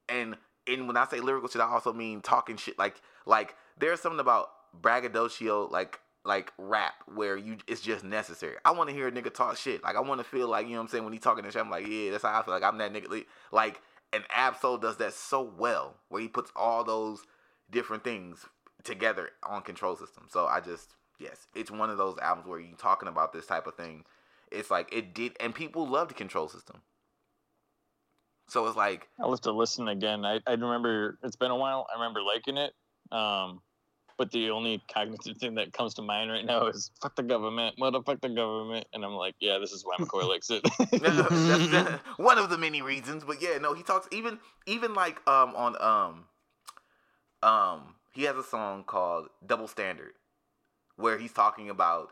[0.09, 0.37] and
[0.67, 2.79] and when I say lyrical shit, I also mean talking shit.
[2.79, 8.57] Like like there's something about braggadocio like like rap where you it's just necessary.
[8.65, 9.83] I want to hear a nigga talk shit.
[9.83, 11.53] Like I want to feel like you know what I'm saying when he talking that
[11.53, 11.63] shit.
[11.63, 12.55] I'm like yeah, that's how I feel.
[12.55, 13.25] Like I'm that nigga.
[13.53, 13.81] Like
[14.13, 17.23] and Ab-Soul does that so well where he puts all those
[17.71, 18.45] different things
[18.83, 20.27] together on Control System.
[20.29, 23.67] So I just yes, it's one of those albums where you talking about this type
[23.67, 24.05] of thing.
[24.51, 26.83] It's like it did, and people loved Control System.
[28.49, 30.25] So it's like I'll have to listen again.
[30.25, 31.87] I, I remember it's been a while.
[31.91, 32.73] I remember liking it.
[33.13, 33.61] Um,
[34.19, 37.77] but the only cognitive thing that comes to mind right now is fuck the government,
[37.79, 38.87] motherfuck the government.
[38.93, 40.63] And I'm like, yeah, this is why McCoy likes it.
[41.01, 43.25] that's one of the many reasons.
[43.25, 46.25] But yeah, no, he talks even even like um on um
[47.43, 50.13] um he has a song called Double Standard
[50.97, 52.11] where he's talking about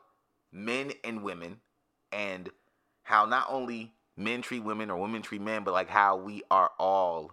[0.51, 1.59] men and women
[2.13, 2.51] and
[3.03, 6.71] how not only men treat women or women treat men, but like how we are
[6.79, 7.33] all.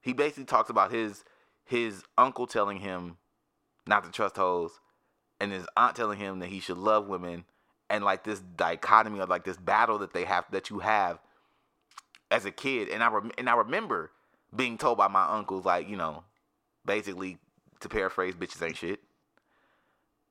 [0.00, 1.24] He basically talks about his
[1.64, 3.16] his uncle telling him
[3.86, 4.80] not to trust hoes,
[5.40, 7.44] and his aunt telling him that he should love women,
[7.88, 11.18] and like this dichotomy of like this battle that they have that you have
[12.30, 12.88] as a kid.
[12.88, 14.10] And I rem- and I remember
[14.54, 16.24] being told by my uncles like you know,
[16.84, 17.38] basically
[17.80, 19.00] to paraphrase, bitches ain't shit.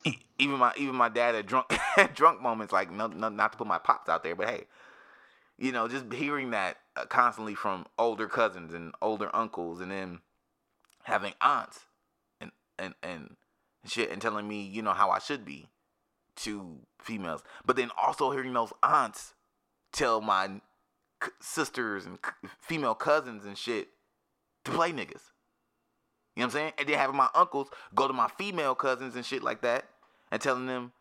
[0.39, 1.73] Even my even my dad at drunk
[2.13, 4.65] drunk moments like no, no not to put my pops out there, but hey,
[5.57, 10.19] you know just hearing that uh, constantly from older cousins and older uncles, and then
[11.03, 11.85] having aunts
[12.41, 13.37] and and and
[13.85, 15.69] shit and telling me you know how I should be
[16.37, 19.33] to females, but then also hearing those aunts
[19.93, 20.61] tell my
[21.39, 22.19] sisters and
[22.59, 23.89] female cousins and shit
[24.65, 25.31] to play niggas.
[26.35, 26.73] You know what I'm saying?
[26.79, 29.85] And then having my uncles go to my female cousins and shit like that
[30.31, 30.91] and telling them,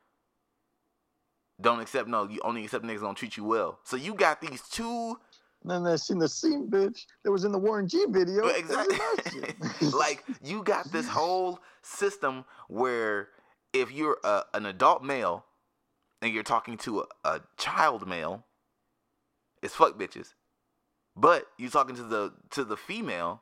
[1.61, 3.78] don't accept, no, you only accept niggas gonna treat you well.
[3.85, 5.18] So you got these two,
[5.64, 8.43] then I seen the same bitch that was in the Warren G video.
[8.43, 9.89] Well, It was in that exactly.
[9.99, 13.28] like you got this whole system where
[13.72, 15.45] if you're a, an adult male
[16.20, 18.45] and you're talking to a, a child male,
[19.62, 20.35] it's fuck bitches.
[21.16, 23.41] But you're talking to the to the female,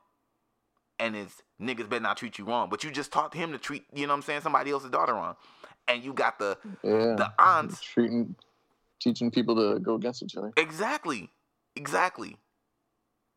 [0.98, 2.68] and it's niggas better not treat you wrong.
[2.70, 5.14] But you just taught him to treat, you know what I'm saying, somebody else's daughter
[5.14, 5.36] wrong.
[5.88, 7.16] And you got the yeah.
[7.16, 8.36] the aunts treating,
[9.00, 10.52] teaching people to go against each other.
[10.56, 11.30] Exactly.
[11.74, 12.36] Exactly.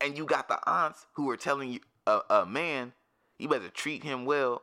[0.01, 2.93] And you got the aunts who are telling you, a uh, uh, man,
[3.39, 4.61] you better treat him well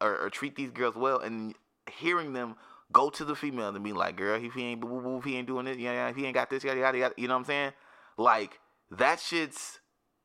[0.00, 1.18] or, or treat these girls well.
[1.18, 1.54] And
[1.90, 2.56] hearing them
[2.92, 5.24] go to the female and be like, girl, if he ain't boo boo boo, if
[5.24, 7.26] he ain't doing this, yeah, yeah, if he ain't got this, yada, yada, yada, you
[7.26, 7.72] know what I'm saying?
[8.16, 9.80] Like, that shit's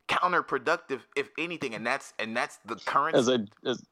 [0.10, 1.76] counterproductive, if anything.
[1.76, 3.16] And that's, and that's the current.
[3.16, 3.84] As I as,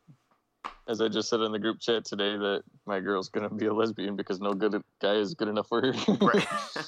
[0.87, 3.73] as I just said in the group chat today, that my girl's gonna be a
[3.73, 5.93] lesbian because no good guy is good enough for her.
[6.21, 6.47] right.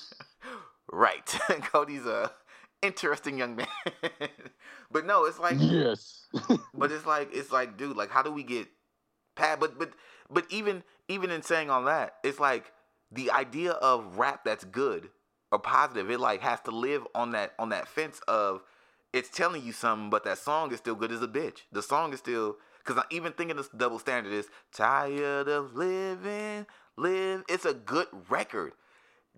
[0.92, 1.26] right.
[1.64, 2.32] Cody's a
[2.82, 3.68] interesting young man.
[4.92, 6.28] but no, it's like, yes.
[6.74, 8.68] But it's like it's like, dude, like how do we get
[9.36, 9.60] Pat?
[9.60, 9.92] but but
[10.30, 12.72] but even even in saying all that, it's like
[13.12, 15.10] the idea of rap that's good
[15.52, 18.62] or positive, it like has to live on that on that fence of
[19.14, 21.62] it's telling you something, but that song is still good as a bitch.
[21.72, 26.66] The song is still Because I'm even thinking this double standard is tired of living,
[26.98, 27.44] live.
[27.50, 28.74] It's a good record.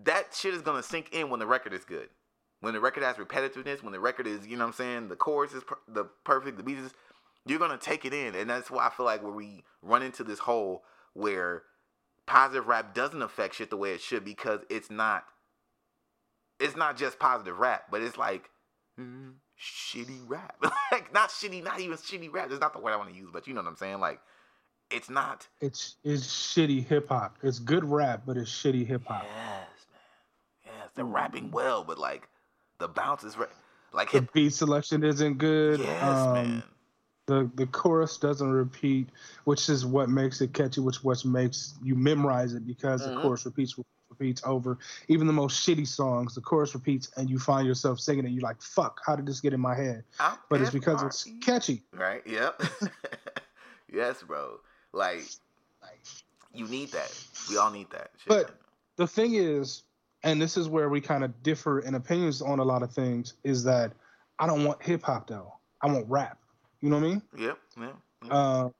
[0.03, 2.09] That shit is gonna sink in when the record is good.
[2.59, 5.15] When the record has repetitiveness, when the record is, you know what I'm saying, the
[5.15, 6.93] chorus is per- the perfect, the beats is,
[7.45, 10.23] you're gonna take it in, and that's why I feel like where we run into
[10.23, 11.63] this hole where
[12.27, 15.25] positive rap doesn't affect shit the way it should because it's not.
[16.59, 18.51] It's not just positive rap, but it's like
[18.99, 20.57] mm, shitty rap.
[20.91, 22.49] like not shitty, not even shitty rap.
[22.49, 23.99] That's not the word I want to use, but you know what I'm saying.
[23.99, 24.19] Like
[24.91, 25.47] it's not.
[25.61, 27.37] It's it's shitty hip hop.
[27.43, 29.23] It's good rap, but it's shitty hip hop.
[29.23, 30.75] Yes, man.
[30.79, 32.27] Yes, they're rapping well, but like
[32.79, 33.37] the bounce is
[33.93, 35.81] like The beat selection isn't good.
[35.81, 36.63] Yes, um, man.
[37.27, 39.09] The the chorus doesn't repeat,
[39.45, 43.15] which is what makes it catchy, which what makes you memorize it because Mhm.
[43.15, 43.77] the chorus repeats
[44.21, 44.77] repeats over.
[45.07, 48.29] Even the most shitty songs, the chorus repeats, and you find yourself singing it.
[48.29, 51.27] You're like, "Fuck, how did this get in my head?" I'm But it's because it's
[51.41, 51.83] catchy.
[51.93, 52.25] Right.
[52.25, 52.61] Yep.
[53.91, 54.59] yes, bro.
[54.93, 55.23] Like,
[56.53, 57.11] you need that.
[57.49, 58.11] We all need that.
[58.17, 58.27] Shit.
[58.27, 58.57] But-
[58.97, 59.83] the thing is,
[60.23, 63.33] and this is where we kind of differ in opinions on a lot of things,
[63.43, 63.93] is that
[64.37, 65.53] I don't want hip hop though.
[65.81, 66.37] I want rap.
[66.81, 67.21] You know what I mean?
[67.37, 67.57] yep.
[67.79, 68.31] Yep.
[68.31, 68.73] Um,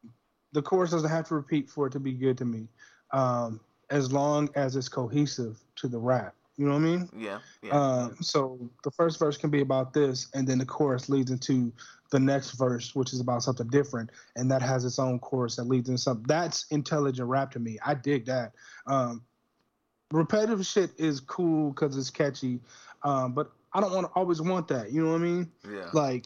[0.52, 2.68] the chorus doesn't have to repeat for it to be good to me,
[3.12, 3.60] um,
[3.92, 6.34] as long as it's cohesive to the rap.
[6.58, 7.10] You know what I mean?
[7.18, 7.40] yeah.
[7.62, 7.72] Yeah.
[7.72, 11.72] Um, so the first verse can be about this, and then the chorus leads into
[12.12, 15.64] the next verse, which is about something different, and that has its own chorus that
[15.64, 16.26] leads into something.
[16.28, 17.80] That's intelligent rap to me.
[17.86, 18.54] I dig that.
[18.86, 19.24] Um,
[20.12, 22.60] repetitive shit is cool because it's catchy,
[23.04, 24.92] um, but I don't want to always want that.
[24.92, 25.52] You know what I mean?
[25.68, 25.90] yeah.
[25.94, 26.26] Like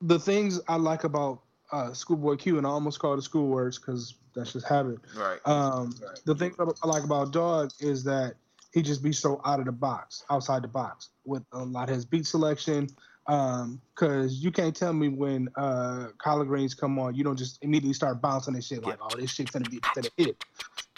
[0.00, 3.78] the things I like about uh, Schoolboy Q, and I almost call it school words
[3.78, 4.98] because that's just habit.
[5.16, 5.40] right.
[5.44, 8.34] Um, the thing that I like about Dog is that
[8.72, 11.94] he just be so out of the box, outside the box, with a lot of
[11.94, 12.88] his beat selection.
[13.26, 17.62] Um, cause you can't tell me when uh collard greens come on, you don't just
[17.62, 20.44] immediately start bouncing and shit like, oh, this shit finna be finna hit.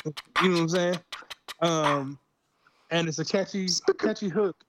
[0.05, 0.99] You know what I'm saying?
[1.61, 2.19] Um,
[2.91, 3.69] and it's a catchy,
[3.99, 4.65] catchy hook.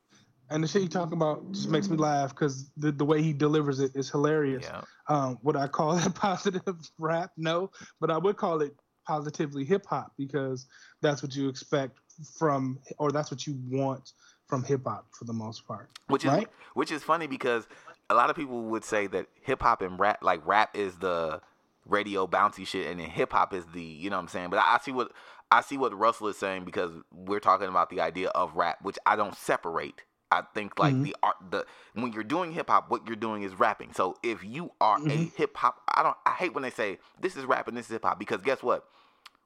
[0.53, 3.33] And the shit you talking about just makes me laugh because the, the way he
[3.33, 4.65] delivers it is hilarious.
[4.65, 4.81] yeah.
[5.09, 7.31] Um, would I call it positive rap?
[7.35, 8.75] No, but I would call it
[9.07, 10.67] positively hip hop because
[11.01, 11.97] that's what you expect
[12.37, 14.11] from, or that's what you want
[14.47, 15.89] from hip hop for the most part.
[16.07, 16.47] Which is Right?
[16.75, 17.67] which is funny because
[18.11, 21.41] a lot of people would say that hip hop and rap, like rap, is the
[21.87, 24.49] radio bouncy shit, and then hip hop is the, you know what I'm saying.
[24.51, 25.11] But I see what
[25.51, 28.99] I see what Russell is saying because we're talking about the idea of rap, which
[29.05, 30.03] I don't separate.
[30.33, 31.03] I think like Mhm.
[31.03, 33.93] the art, the when you're doing hip hop, what you're doing is rapping.
[33.93, 35.33] So if you are a Mhm.
[35.35, 38.03] hip hop, I don't, I hate when they say this is rapping, this is hip
[38.03, 38.85] hop because guess what?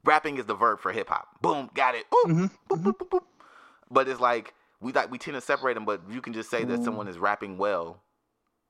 [0.05, 1.27] Rapping is the verb for hip hop.
[1.41, 2.05] Boom, got it.
[2.13, 3.23] Ooh, Mhm, boop, boop, boop, boop.
[3.91, 6.63] But it's like we like we tend to separate them, but you can just say
[6.65, 8.01] that someone is rapping well,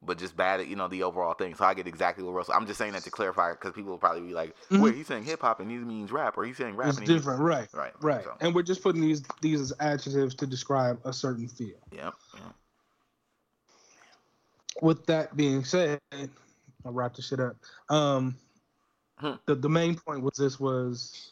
[0.02, 1.56] but just bad at you know the overall thing.
[1.56, 2.54] So I get exactly what Russell.
[2.54, 4.80] I'm just saying that to clarify because people will probably be like, Mhm.
[4.82, 7.08] "Wait, he's saying hip hop and he means rap, or he's saying rap It's and
[7.08, 7.68] different, right?
[7.74, 8.24] Right, Right.
[8.24, 8.38] so.
[8.40, 11.78] And we're just putting these these as adjectives to describe a certain feel.
[11.92, 12.14] Yep.
[12.34, 12.44] yep.
[14.82, 16.00] with that being said,
[16.86, 17.56] I'll wrap this shit up.
[17.90, 18.36] Um,
[19.18, 19.34] Hmm.
[19.48, 21.32] the the main point was this was,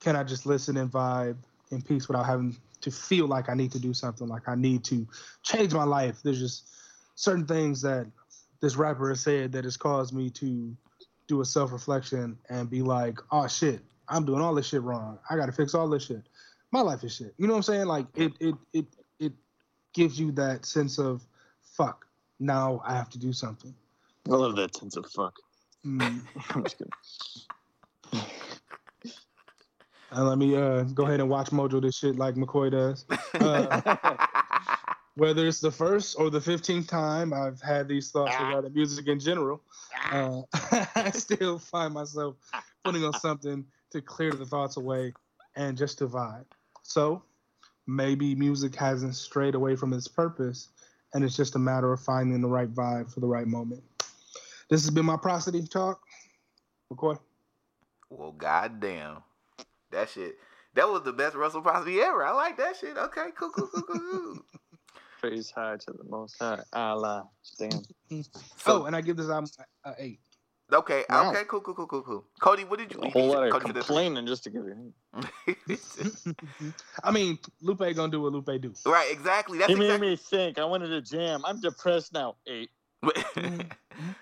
[0.00, 1.38] can I just listen and vibe
[1.70, 4.84] in peace without having to feel like I need to do something, like I need
[4.84, 5.06] to
[5.42, 6.20] change my life?
[6.22, 6.68] There's just
[7.14, 8.06] certain things that
[8.60, 10.76] this rapper has said that has caused me to
[11.26, 15.18] do a self reflection and be like, oh shit, I'm doing all this shit wrong.
[15.28, 16.22] I got to fix all this shit.
[16.70, 17.34] My life is shit.
[17.38, 17.86] You know what I'm saying?
[17.86, 18.86] Like it it it
[19.18, 19.32] it
[19.92, 21.26] gives you that sense of
[21.62, 22.06] fuck.
[22.40, 23.74] Now I have to do something.
[24.30, 25.34] I love that sense of fuck.
[25.84, 26.22] Mm.
[26.50, 26.92] I'm just kidding.
[30.12, 33.04] And let me uh, go ahead and watch Mojo this shit like McCoy does.
[33.40, 34.16] Uh,
[35.14, 39.20] whether it's the first or the fifteenth time I've had these thoughts regarding music in
[39.20, 39.62] general,
[40.10, 40.42] uh,
[40.94, 42.36] I still find myself
[42.84, 45.12] putting on something to clear the thoughts away
[45.56, 46.46] and just to vibe.
[46.82, 47.22] So
[47.86, 50.68] maybe music hasn't strayed away from its purpose,
[51.14, 53.82] and it's just a matter of finding the right vibe for the right moment.
[54.70, 56.00] This has been my prosody talk.
[56.90, 57.18] McCoy.
[58.10, 59.22] well, goddamn,
[59.90, 60.38] that shit.
[60.74, 62.24] That was the best Russell Crosby ever.
[62.24, 62.96] I like that shit.
[62.96, 64.00] Okay, cool, cool, cool, cool.
[64.00, 64.38] cool.
[65.22, 66.62] Praise high to the most high.
[66.72, 67.28] Allah.
[67.58, 67.80] Damn.
[68.66, 69.48] oh, and I give this album
[69.84, 70.20] a, a eight.
[70.72, 71.30] Okay, Wow.
[71.30, 72.24] okay, cool, cool, cool, cool, cool.
[72.40, 72.98] Cody, what did you?
[73.02, 74.92] A whole lot of Cody said complaining just to give you.
[77.04, 78.72] I mean, Lupe gonna do what Lupe do.
[78.86, 79.58] right, exactly.
[79.58, 80.10] That's He made exactly.
[80.10, 80.58] me think.
[80.58, 81.42] I wanted to jam.
[81.44, 82.36] I'm depressed now.
[82.46, 82.70] Eight.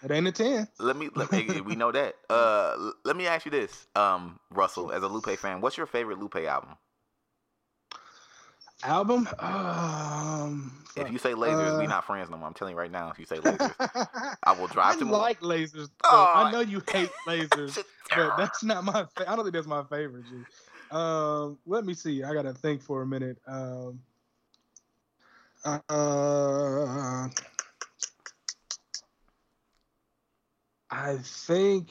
[0.03, 0.67] It ain't a ten.
[0.81, 2.17] let me let me we know that.
[2.29, 6.19] Uh let me ask you this, um, Russell, as a Lupe fan, what's your favorite
[6.19, 6.71] Lupe album?
[8.83, 9.28] Album?
[9.39, 12.49] Um, If you say lasers, we uh, not friends no more.
[12.49, 13.11] I'm telling you right now.
[13.11, 13.74] If you say lasers,
[14.43, 15.05] I will drive I to.
[15.05, 15.91] like lasers.
[16.05, 17.78] Oh, I know you hate lasers,
[18.14, 19.05] but that's not my.
[19.16, 20.24] Fa- I don't think that's my favorite.
[20.26, 20.45] G.
[20.91, 22.22] Um, let me see.
[22.22, 23.39] I gotta think for a minute.
[23.47, 24.01] Um,
[25.64, 27.28] uh,
[30.91, 31.89] I think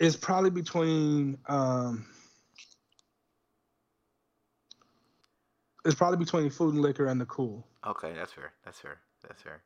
[0.00, 1.36] it's probably between.
[1.48, 2.06] Um,
[5.84, 7.66] it's probably between food and liquor and the cool.
[7.86, 8.52] Okay, that's fair.
[8.64, 8.98] That's fair.
[9.22, 9.62] That's fair.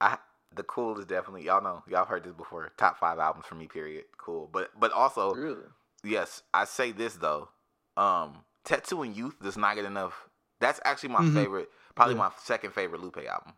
[0.00, 0.18] I
[0.54, 2.70] the cool is definitely y'all know y'all heard this before.
[2.76, 3.66] Top five albums for me.
[3.66, 4.04] Period.
[4.18, 4.48] Cool.
[4.52, 5.62] But but also Really?
[6.04, 7.48] yes, I say this though.
[7.96, 10.28] Um, Tetsuo and Youth does not get enough.
[10.60, 11.34] That's actually my Mhm.
[11.34, 11.70] favorite.
[11.94, 12.20] Probably Yeah.
[12.20, 13.54] my second favorite Lupe album.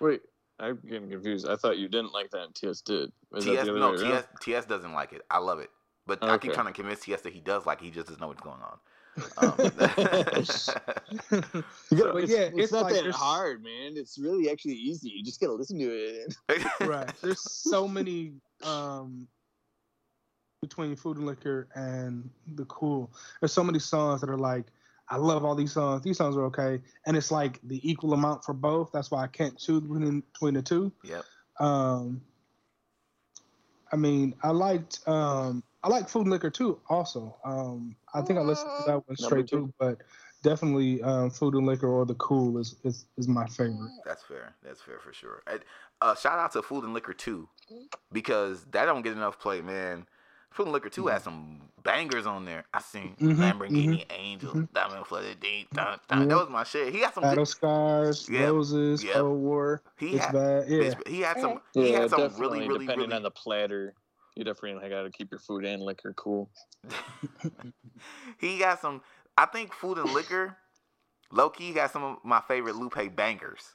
[0.00, 0.22] Wait,
[0.58, 1.48] I'm getting confused.
[1.48, 3.12] I thought you didn't like that and TS did.
[3.30, 4.10] Was that TS the other no way around?
[4.12, 5.22] TS TS doesn't like it.
[5.30, 5.70] I love it,
[6.06, 7.80] but I keep trying to convince TS that he does like.
[7.82, 7.84] it.
[7.84, 8.78] He just doesn't know what's going on.
[9.38, 9.52] Um,
[11.90, 13.96] You gotta- But it's, yeah, it's, it's not like that there's- hard, man.
[13.96, 15.10] It's really actually easy.
[15.10, 16.34] You just gotta listen to it.
[16.80, 17.10] right.
[17.22, 18.32] There's so many
[18.62, 19.26] um
[20.62, 23.10] between food and liquor and the cool.
[23.40, 24.66] There's so many songs that are like,
[25.08, 26.02] I love all these songs.
[26.02, 28.90] These songs are okay, and it's like the equal amount for both.
[28.92, 30.92] That's why I can't choose between between the two.
[31.02, 31.24] Yep.
[31.58, 32.20] Um,
[33.92, 36.80] I mean, I liked um I like food and liquor too.
[36.88, 39.56] Also, um, I think I listened to that one straight two.
[39.56, 39.98] through, but
[40.42, 43.90] definitely um, food and liquor or the cool is is, is my favorite.
[44.04, 44.54] That's fair.
[44.62, 45.42] That's fair for sure.
[45.46, 45.60] And,
[46.02, 47.48] uh, shout out to Food and Liquor too,
[48.12, 50.06] because that don't get enough play, man.
[50.50, 52.64] Food and Liquor 2 has some bangers on there.
[52.74, 54.68] I seen Mhm, Lamborghini Angel, mhm.
[54.72, 55.70] Diamond Flooded Deep.
[55.72, 56.26] Dun, dun.
[56.26, 56.92] That was my shit.
[56.92, 57.22] He had some.
[57.22, 59.12] Battle Good, scars, Yeah, roses, yeah.
[59.12, 59.82] Cold War.
[59.96, 60.32] he It's had.
[60.32, 60.68] bad.
[60.68, 60.94] Yeah.
[61.06, 61.60] He had some.
[61.72, 63.14] He had some really, really, depending really.
[63.16, 63.94] on the platter,
[64.36, 66.50] you definitely gotta keep your food and liquor cool.
[68.40, 69.02] he got some.
[69.36, 70.56] I think Food and Liquor,
[71.32, 73.74] low key, got some of my favorite Lupe bangers.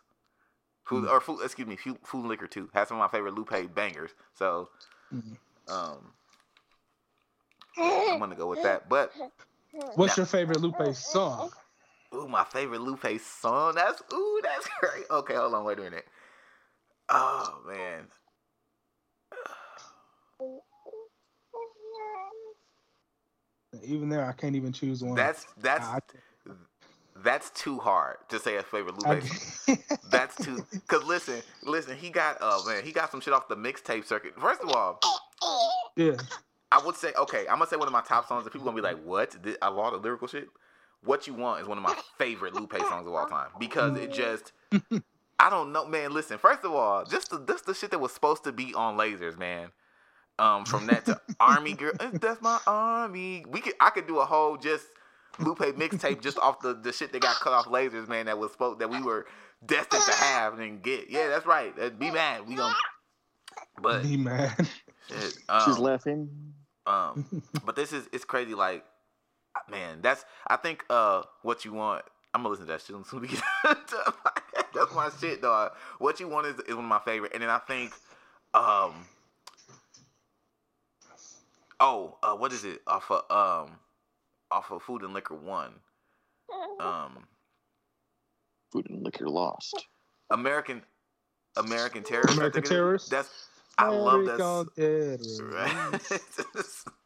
[0.86, 1.12] Food Mm.
[1.12, 3.74] or food, excuse me, Food, food and Liquor too has some of my favorite Lupe
[3.74, 4.12] bangers.
[4.34, 4.70] So,
[5.12, 5.38] Mhm.
[5.68, 6.14] um,
[7.78, 8.88] I'm gonna go with that.
[8.90, 9.12] But
[9.96, 11.52] What's your favorite Lupe song?
[12.14, 13.76] ooh, my favorite Lupe song.
[13.76, 15.06] That's ooh, that's great.
[15.10, 16.06] Okay, hold on, wait a minute.
[17.10, 18.08] Oh man,
[23.84, 25.16] Even there, I can't even choose one.
[25.16, 26.00] that's that's I,
[27.24, 29.24] that's too hard to say a favorite Lupe.
[29.24, 29.78] Song.
[30.12, 30.66] That's too.
[30.88, 34.40] Cause listen, listen, he got oh man, he got some shit off the mixtape circuit.
[34.40, 35.00] First of all,
[35.96, 36.18] yeah.
[36.72, 38.44] I would say okay, I'm gonna say one of my top songs.
[38.44, 39.42] And people gonna be like, "What?
[39.42, 40.48] Did a lot of lyrical shit?"
[41.04, 44.12] What you want is one of my favorite Lupe songs of all time because it
[44.12, 44.52] just.
[45.38, 46.14] I don't know, man.
[46.14, 48.98] Listen, first of all, just the just the shit that was supposed to be on
[48.98, 49.70] lasers, man.
[50.38, 53.46] Um, from that to Army Girl, that's my army.
[53.48, 54.86] We could, I could do a whole just
[55.40, 58.26] Lupe mixtape just off the, the shit that got cut off lasers, man.
[58.26, 59.26] That was spoke that we were
[59.66, 61.10] destined to have and get.
[61.10, 61.74] Yeah, that's right.
[61.80, 62.48] Uh, Be mad.
[62.48, 62.74] We gonna.
[63.82, 64.56] But Be mad.
[65.10, 66.30] shit, She's um, laughing.
[66.86, 67.26] um,
[67.66, 68.54] but this is it's crazy.
[68.56, 68.84] Like,
[69.70, 72.04] man, that's I think uh what you want.
[72.34, 73.44] I'm gonna listen to that shit as soon as we get
[73.88, 75.72] to my- That's my shit, dog.
[76.00, 77.94] What you want is, is one of my favorite, and then I think,
[78.54, 79.06] um,
[81.80, 83.78] oh, uh, what is it off of um,
[84.52, 85.74] off of Food and Liquor One,
[86.80, 87.26] um,
[88.72, 89.86] Food and liquor lost.
[90.30, 90.82] American
[91.58, 92.36] American Terrorist.
[92.36, 92.70] American think it is.
[92.70, 93.10] Terrorist?
[93.10, 93.48] That's
[93.78, 94.38] I love that.
[94.38, 95.42] American terrorist.
[95.42, 96.02] Right.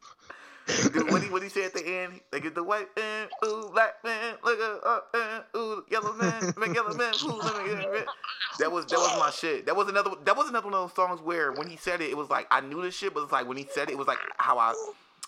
[1.10, 2.20] What he what he said at the end?
[2.30, 6.52] They get the white man, ooh, black man, look at uh, man, ooh, yellow man,
[6.56, 8.08] make yellow man, ooh, let me get it.
[8.58, 9.66] That was that was my shit.
[9.66, 12.10] That was another that was another one of those songs where when he said it,
[12.10, 13.98] it was like I knew this shit, but it's like when he said it, it
[13.98, 14.74] was like how I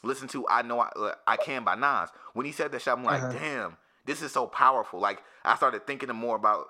[0.02, 2.10] listened to I know I, uh, I can by Nas.
[2.34, 3.32] When he said that shit, I'm like, Uh-huh.
[3.38, 5.00] damn, this is so powerful.
[5.00, 6.66] Like I started thinking more about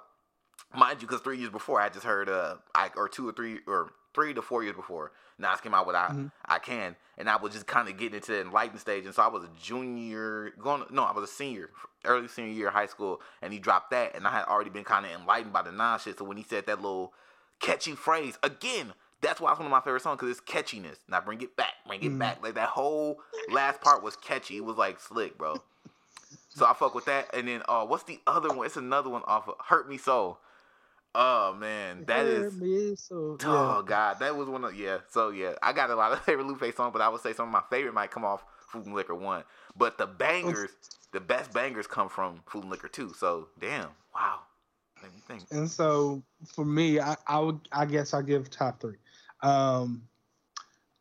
[0.75, 3.59] mind you, because three years before I just heard uh I or two or three
[3.67, 6.31] or three to four years before Nas came out with I Mhm.
[6.45, 9.23] I can, and I was just kind of getting into the enlightened stage, and so
[9.23, 11.71] I was a junior going no I was a senior
[12.05, 14.85] early senior year of high school, and he dropped that, and I had already been
[14.85, 16.19] kind of enlightened by the Nas shit.
[16.19, 17.13] So when he said that little
[17.61, 18.95] catchy phrase again.
[19.21, 20.97] That's why it's one of my favorite songs because it's catchiness.
[21.07, 22.19] Now bring it back, bring it Mm.
[22.19, 22.43] back.
[22.43, 24.57] Like that whole last part was catchy.
[24.57, 25.63] It was like slick, bro.
[26.49, 27.33] So I fuck with that.
[27.33, 28.67] And then uh what's the other one?
[28.67, 30.41] It's another one off of Hurt Me Soul.
[31.15, 32.55] Oh man, that is
[33.01, 33.49] so- yeah.
[33.49, 34.99] Oh god, that was one of yeah.
[35.11, 37.49] So yeah, I got a lot of favorite Lupe songs, but I would say some
[37.49, 39.45] of my favorite might come off Food and Liquor one.
[39.77, 40.71] But the bangers,
[41.13, 43.13] the best bangers come from Food and Liquor two.
[43.19, 44.41] So damn, wow.
[45.27, 45.43] Think.
[45.51, 46.23] And so
[46.55, 48.97] for me, I, I would I guess I give top three.
[49.43, 50.03] Um,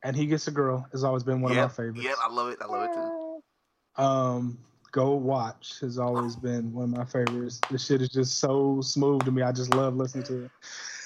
[0.04, 2.04] and he gets a girl has always been one yep, of my favorites.
[2.04, 2.58] Yeah, I love it.
[2.62, 4.04] I love it too.
[4.04, 4.58] Um,
[4.92, 7.60] Gold Watch has always been one of my favorites.
[7.70, 9.42] This shit is just so smooth to me.
[9.42, 10.52] I just love listening to it.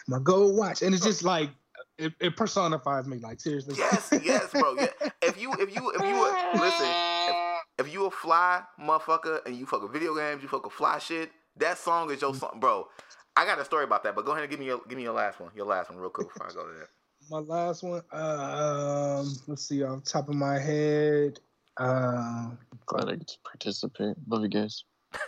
[0.07, 1.49] My Gold Watch, and it's just like
[1.97, 3.17] it, it personifies me.
[3.17, 3.75] Like seriously.
[3.77, 4.75] Yes, yes, bro.
[4.75, 4.87] Yeah.
[5.21, 9.55] If you if you if you were, listen, if, if you a fly motherfucker and
[9.55, 11.31] you fuck with video games, you fuck with fly shit.
[11.57, 12.87] That song is your song, bro.
[13.35, 15.03] I got a story about that, but go ahead and give me your give me
[15.03, 15.51] your last one.
[15.55, 16.87] Your last one, real quick before I go to that.
[17.29, 18.01] My last one.
[18.11, 21.39] Um, let's see off the top of my head.
[21.77, 24.15] Um, Glad I get to participate.
[24.27, 24.83] Love you guys.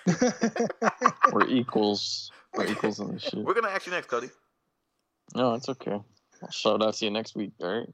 [1.32, 2.32] We're equals.
[2.56, 3.44] We're equals on this shit.
[3.44, 4.30] We're gonna ask you next, Cody.
[5.36, 6.00] No, it's okay.
[6.42, 7.52] I'll shout out to you next week.
[7.62, 7.90] All right.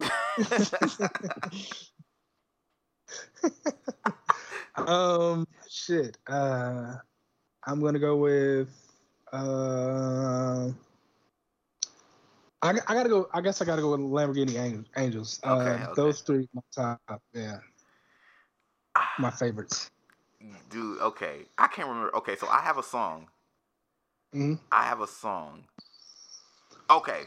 [4.88, 6.18] um, shit.
[6.28, 6.96] Uh,
[7.66, 8.70] I'm gonna go with.
[9.32, 10.70] Uh,
[12.62, 13.30] I, I gotta go.
[13.34, 14.86] I guess I gotta go with Lamborghini Angels.
[14.96, 15.40] Angels.
[15.44, 15.94] Uh, Okay, okay.
[15.96, 17.02] Those three, my top.
[17.34, 17.60] Yeah,
[19.20, 19.90] my favorites.
[20.70, 21.46] Dude, okay.
[21.58, 22.16] I can't remember.
[22.18, 23.28] Okay, so I have a song.
[24.34, 24.60] Mhm.
[24.72, 25.66] I have a song.
[26.90, 27.24] Okay.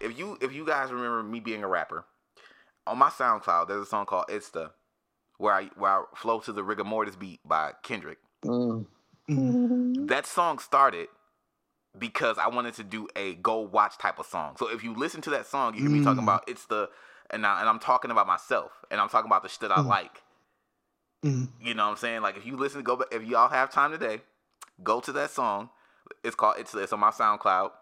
[0.00, 2.04] If you if you guys remember me being a rapper,
[2.86, 4.72] on my SoundCloud there's a song called It's the
[5.38, 8.18] where I where I flow to the Rigamortus beat by Kendrick.
[8.44, 8.86] Mm.
[10.08, 11.08] That song started
[11.98, 14.56] because I wanted to do a Gold Watch type of song.
[14.58, 16.24] So if you listen to that song, you hear me talking Mm.
[16.24, 16.90] about it's the
[17.30, 19.80] and I, and I'm talking about myself and I'm talking about the shit that I
[19.80, 19.86] Mm.
[19.86, 20.22] like.
[21.24, 21.48] Mhm.
[21.60, 22.22] You know what I'm saying?
[22.22, 23.08] Like if you listen, to go back.
[23.12, 24.20] If y'all have time today,
[24.82, 25.70] go to that song.
[26.24, 26.56] It's called.
[26.58, 27.72] It's, it's on my SoundCloud.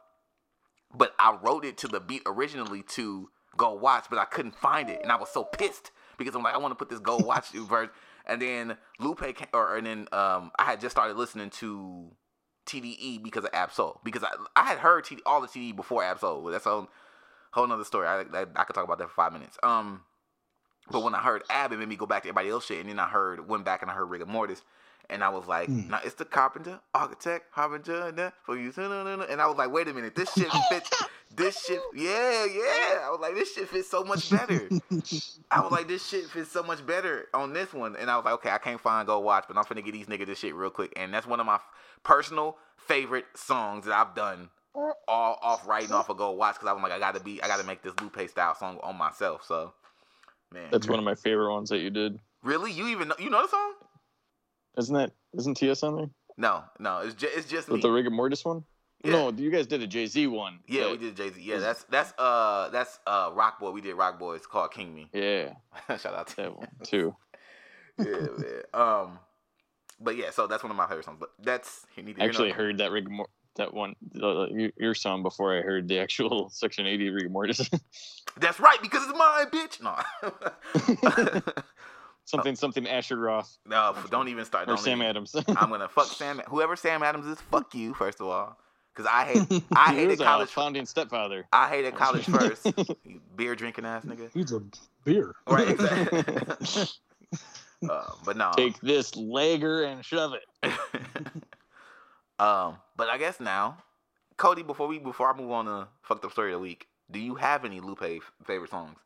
[0.95, 4.89] But I wrote it to the beat originally to Gold Watch, but I couldn't find
[4.89, 7.25] it, and I was so pissed because I'm like, I want to put this Gold
[7.27, 7.91] Watch you verse.
[8.27, 12.11] And then Lupe, came, or and then um, I had just started listening to
[12.67, 16.45] TDE because of Ab-Soul because I I had heard TD, all the TDE before Ab-Soul.
[16.45, 16.89] That's a whole,
[17.53, 18.07] whole nother story.
[18.07, 19.57] I, I I could talk about that for five minutes.
[19.63, 20.03] Um.
[20.91, 22.89] But when I heard Ab, it made me go back to everybody else shit, and
[22.89, 24.63] then I heard went back and I heard Rigamortus,
[25.11, 25.91] and I was like, Mm.
[25.91, 29.89] now it's the carpenter, architect, harbinger, and that for you, and I was like, wait
[29.89, 30.91] a minute, this shit fits,
[31.35, 33.01] this shit, yeah, yeah.
[33.05, 34.69] I was like, this shit fits so much better.
[35.51, 38.25] I was like, this shit fits so much better on this one, and I was
[38.25, 40.55] like, okay, I can't find Gold Watch, but I'm finna get these niggas this shit
[40.55, 41.69] real quick, and that's one of my f-
[42.03, 44.51] personal favorite songs that I've done.
[45.09, 47.65] All off writing off of Gold Watch because I'm like I gotta be I gotta
[47.65, 49.73] make this Lupe style song on myself so
[50.53, 52.19] man That's one of my favorite ones that you did.
[52.43, 52.73] Really?
[52.73, 53.73] You even know, you know the song?
[54.79, 56.99] Isn't that isn't TS on there No, no.
[57.01, 57.81] It's just it's just me.
[57.81, 58.65] the Rigamortus one?
[59.05, 59.13] Yeah.
[59.13, 60.59] No, you guys did a Jay Z one.
[60.67, 60.93] yeah, right?
[60.93, 61.41] we did Jay Z.
[61.41, 63.71] Yeah, that's that's uh that's uh Rock Boy.
[63.71, 64.35] We did Rock Boy.
[64.35, 65.09] It's called King Me.
[65.13, 65.55] Yeah,
[65.99, 66.55] Shout out to that him.
[66.55, 67.15] one too.
[67.99, 68.63] yeah, man.
[68.75, 69.19] Um,
[70.01, 71.19] but yeah, so that's one of my favorite songs.
[71.21, 73.11] But that's you need to I actually heard that rigor
[73.57, 77.69] that one uh, your, your song before I heard the actual Section 80 Rigamortus.
[78.41, 79.81] That's right because it's mine, bitch.
[79.83, 81.53] No,
[82.25, 83.59] something something Asher Roth.
[83.67, 83.95] no.
[84.11, 84.65] Don't even start.
[84.65, 85.35] or Don't Sam even- Adams.
[85.49, 86.41] I'm gonna fuck Sam.
[86.49, 88.59] Whoever Sam Adams is, fuck you first of all.
[88.95, 90.49] Because I hate I He hated a college.
[90.51, 91.47] founding stepfather.
[91.53, 92.67] I hated college first.
[93.05, 94.29] You beer drinking ass nigga.
[94.35, 94.61] He's a
[95.05, 95.37] beer.
[95.47, 95.69] Right.
[95.71, 96.85] Exactly.
[97.89, 98.51] uh, but no.
[98.57, 100.73] Take this Lager and shove it.
[102.41, 103.79] um, but I guess now,
[104.37, 107.19] Cody, before we before I move on to fucked up story of the week, do
[107.19, 108.99] you have any Lupe f- favorite songs?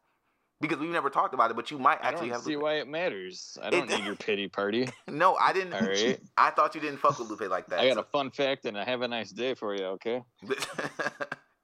[0.60, 2.42] Because we've never talked about it, but you might I actually don't have.
[2.44, 2.62] see Lupe.
[2.62, 3.58] why it matters.
[3.62, 4.88] I don't It- need your pity party.
[5.08, 5.72] No, I didn't.
[5.74, 6.20] All right.
[6.36, 7.78] I thought you didn't fuck with Lupe like that.
[7.80, 9.84] I got a fun fact and I have a nice day for you.
[9.96, 10.22] Okay.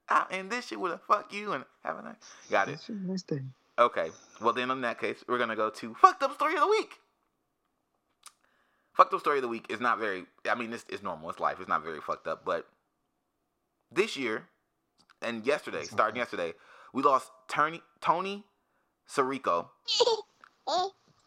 [0.09, 2.17] I end this shit with a fuck you and have a nice.
[2.51, 2.81] Got it.
[2.89, 3.41] Nice day.
[3.79, 4.11] Okay.
[4.41, 6.95] Well, then in that case, we're gonna go to fucked up story of the week.
[8.95, 10.25] Fucked up story of the week is not very.
[10.51, 11.31] I mean, it's, it's normal.
[11.31, 11.59] It's life.
[11.61, 12.45] It's not very fucked up.
[12.45, 12.67] But
[13.93, 14.47] this year
[15.23, 16.55] and yesterday, starting yesterday,
[16.93, 18.45] we lost Tony Tony
[19.09, 19.69] Sirico.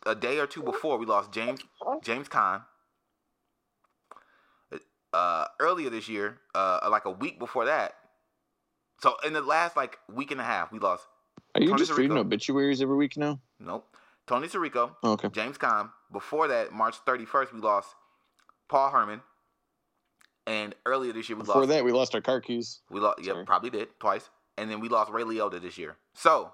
[0.06, 1.60] A day or two before, we lost James
[2.04, 2.64] James Caan.
[5.14, 7.96] Uh, earlier this year, uh, like a week before that.
[9.02, 11.06] So in the last like week and a half, we lost.
[11.54, 13.40] Are you Tony just reading obituaries every week now?
[13.60, 13.86] Nope.
[14.26, 15.28] Tony Sirico, Oh, okay.
[15.30, 15.90] James Caan.
[16.14, 17.90] Before that, March 31st, we lost
[18.70, 19.22] Paul Herman.
[20.48, 21.70] And earlier this year, we Before lost.
[21.70, 22.82] that, we lost our car keys.
[22.90, 23.20] we lost.
[23.24, 23.46] yeah, Sorry.
[23.46, 24.30] probably did twice.
[24.58, 25.98] And then we lost Ray Liotta this year.
[26.14, 26.52] So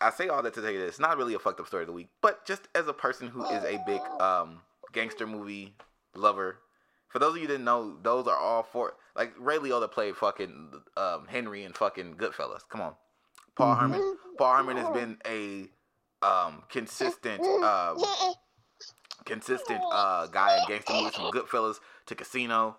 [0.00, 0.90] I say all that to tell you this.
[0.90, 3.28] It's not really a fucked up story of the week, but just as a person
[3.28, 4.60] who is a big um,
[4.92, 5.74] gangster movie
[6.14, 6.58] lover.
[7.08, 8.94] For those of you that didn't know, those are all four.
[9.16, 12.60] Like Ray Liotta played fucking um, Henry and fucking Goodfellas.
[12.70, 12.94] Come on,
[13.56, 13.80] Paul Mhm.
[13.80, 14.16] Herman.
[14.38, 15.68] Paul Herman has been a
[16.24, 17.94] um, consistent, uh,
[19.24, 21.76] consistent uh, guy in gangster movies from Goodfellas
[22.06, 22.76] to Casino.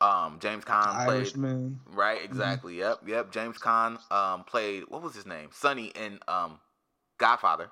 [0.00, 1.80] Um, James Caan played Irishman.
[1.86, 2.78] right, exactly.
[2.78, 3.32] Yep, yep.
[3.32, 5.48] James Caan um, played what was his name?
[5.52, 6.60] Sonny in um,
[7.18, 7.70] Godfather.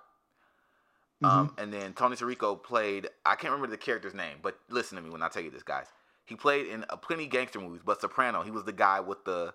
[1.22, 3.08] Um, and then Tony Sirico played.
[3.26, 5.64] I can't remember the character's name, but listen to me when I tell you this,
[5.64, 5.86] guys.
[6.24, 8.42] He played in a plenty gangster movies, but Soprano.
[8.42, 9.52] He was the guy with the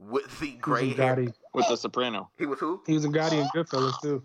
[0.00, 1.16] with the gray hair.
[1.54, 2.30] With the Soprano.
[2.36, 2.82] He was who?
[2.86, 4.22] He was in Gotti and Goodfellas too.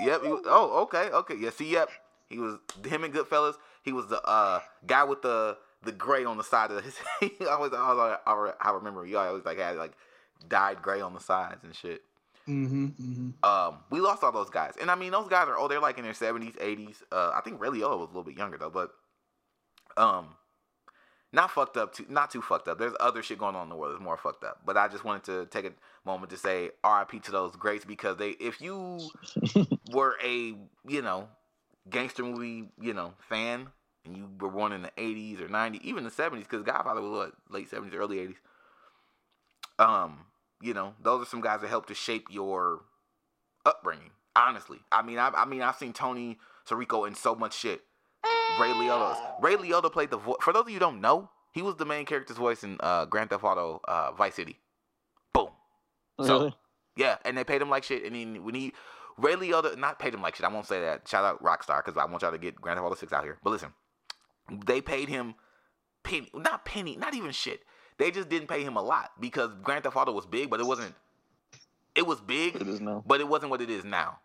[0.00, 0.22] Yep.
[0.22, 1.36] He was, oh, okay, okay.
[1.38, 1.50] Yeah.
[1.50, 1.88] See, yep.
[2.28, 3.54] He was him and Goodfellas.
[3.82, 6.94] He was the uh, guy with the the gray on the side of his.
[7.20, 9.92] he always, I always, I, I remember he always like had like
[10.48, 12.02] dyed gray on the sides and shit.
[12.48, 12.86] Mm-hmm.
[12.86, 13.44] mm-hmm.
[13.44, 15.98] Um, we lost all those guys, and I mean those guys are oh they're like
[15.98, 17.02] in their seventies, eighties.
[17.12, 18.90] Uh, I think Ray Liotta was a little bit younger though, but
[19.96, 20.28] um,
[21.32, 22.78] not fucked up too, not too fucked up.
[22.78, 24.62] There's other shit going on in the world that's more fucked up.
[24.64, 25.72] But I just wanted to take a
[26.06, 27.20] moment to say R.I.P.
[27.20, 28.98] to those greats because they, if you
[29.92, 30.54] were a
[30.86, 31.28] you know
[31.90, 33.68] gangster movie you know fan
[34.04, 37.10] and you were born in the '80s or '90s, even the '70s, because Godfather was
[37.10, 38.36] what late '70s, early '80s.
[39.78, 40.26] Um,
[40.60, 42.80] you know, those are some guys that help to shape your
[43.64, 44.10] upbringing.
[44.34, 46.38] Honestly, I mean, I, I mean, I've seen Tony
[46.68, 47.82] Sirico in so much shit.
[48.60, 49.16] Ray Liotta.
[49.40, 50.36] Ray Liotta played the voice.
[50.40, 53.04] For those of you who don't know, he was the main character's voice in uh,
[53.04, 54.58] Grand Theft Auto uh, Vice City.
[55.32, 55.48] Boom.
[56.22, 56.56] So Really?
[56.96, 58.04] yeah, and they paid him like shit.
[58.04, 58.72] And then when he
[59.18, 60.46] Ray Liotta, not paid him like shit.
[60.46, 61.06] I won't say that.
[61.08, 63.38] Shout out Rockstar because I want y'all to get Grand Theft Auto Six out here.
[63.42, 63.72] But listen,
[64.66, 65.34] they paid him
[66.04, 67.62] penny, not penny, not even shit.
[67.98, 70.66] They just didn't pay him a lot because Grand Theft Auto was big, but it
[70.66, 70.94] wasn't.
[71.94, 73.02] It was big, It is now.
[73.06, 74.20] but it wasn't what it is now.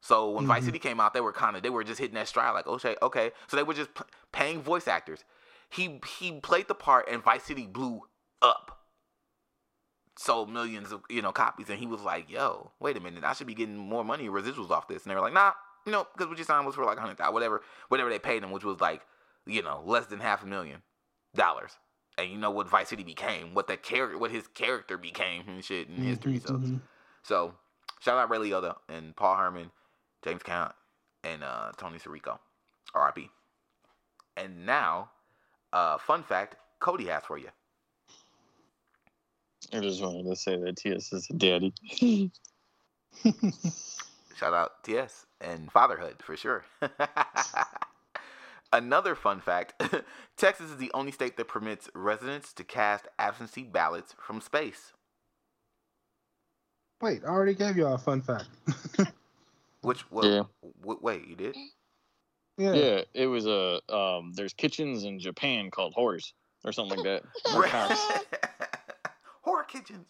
[0.00, 0.66] So when Vice Mhm.
[0.66, 2.96] City came out, they were kind of they were just hitting that stride like, okay,
[3.02, 3.32] okay.
[3.48, 5.24] So they were just p- paying voice actors.
[5.68, 8.00] He he played the part, and Vice City blew
[8.40, 8.77] up,
[10.18, 13.32] sold millions of you know copies, and he was like, yo, wait a minute, I
[13.32, 15.04] should be getting more money residuals off this.
[15.04, 15.52] And they were like, nah,
[15.86, 18.42] you know, because what you signed was for like hundred thousand, whatever, whatever they paid
[18.42, 19.02] him, which was like,
[19.46, 20.82] you know, less than half a million
[21.34, 21.72] dollars.
[22.18, 25.64] And you know what Vice City became, what that character, what his character became and
[25.64, 26.40] shit in history.
[26.40, 26.54] So.
[26.54, 26.80] Mhm.
[27.22, 27.54] So,
[28.00, 29.70] shout out Ray Liotta and Paul Herman,
[30.24, 30.72] James Caan,
[31.22, 32.38] and uh, Tony Sirico,
[32.94, 33.30] R.I.P.
[34.36, 35.10] And now,
[35.72, 37.50] uh, fun fact: Cody has for you.
[39.72, 41.72] I just wanted to say that TS is a daddy.
[44.36, 46.64] Shout out TS and fatherhood for sure.
[48.72, 49.82] Another fun fact:
[50.36, 54.92] Texas is the only state that permits residents to cast absentee ballots from space.
[57.00, 58.48] Wait, I already gave y'all a fun fact.
[59.82, 60.42] Which, well, Yeah.
[60.80, 61.56] w- wait, you did?
[62.56, 62.74] yeah.
[62.74, 64.32] Yeah, it was a um.
[64.34, 66.32] There's kitchens in Japan called whores
[66.64, 67.22] or something like that.
[69.48, 69.72] Or cows.
[69.72, 70.06] Horror kitchens.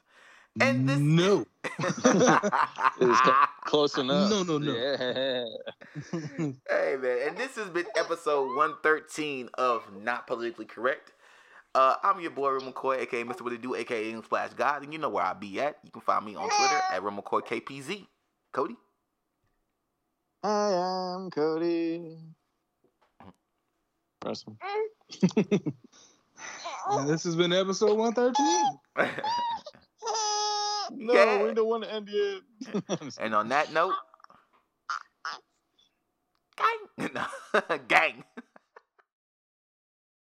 [0.60, 1.46] And this No.
[1.64, 4.30] It was cl- close enough.
[4.30, 4.72] No, no, no.
[4.72, 5.44] Yeah.
[6.68, 11.12] Hey man, and this has been episode 113 of Not Politically Correct.
[11.74, 13.42] Uh, I'm your boy Rim McCoy, aka Mr.
[13.42, 15.78] What It Do, aka English Splash God, and you know where I be at.
[15.84, 18.06] You can find me on Twitter at Rim McCoy KPZ.
[18.52, 18.76] Cody,
[20.42, 22.16] I am Cody.
[24.20, 24.58] Press him.
[26.90, 29.10] And this has been episode 113.
[30.90, 31.42] No, Yeah.
[31.42, 33.10] we don't want to end yet.
[33.20, 33.92] and on that note,
[36.56, 37.10] gang,
[37.88, 38.24] gang.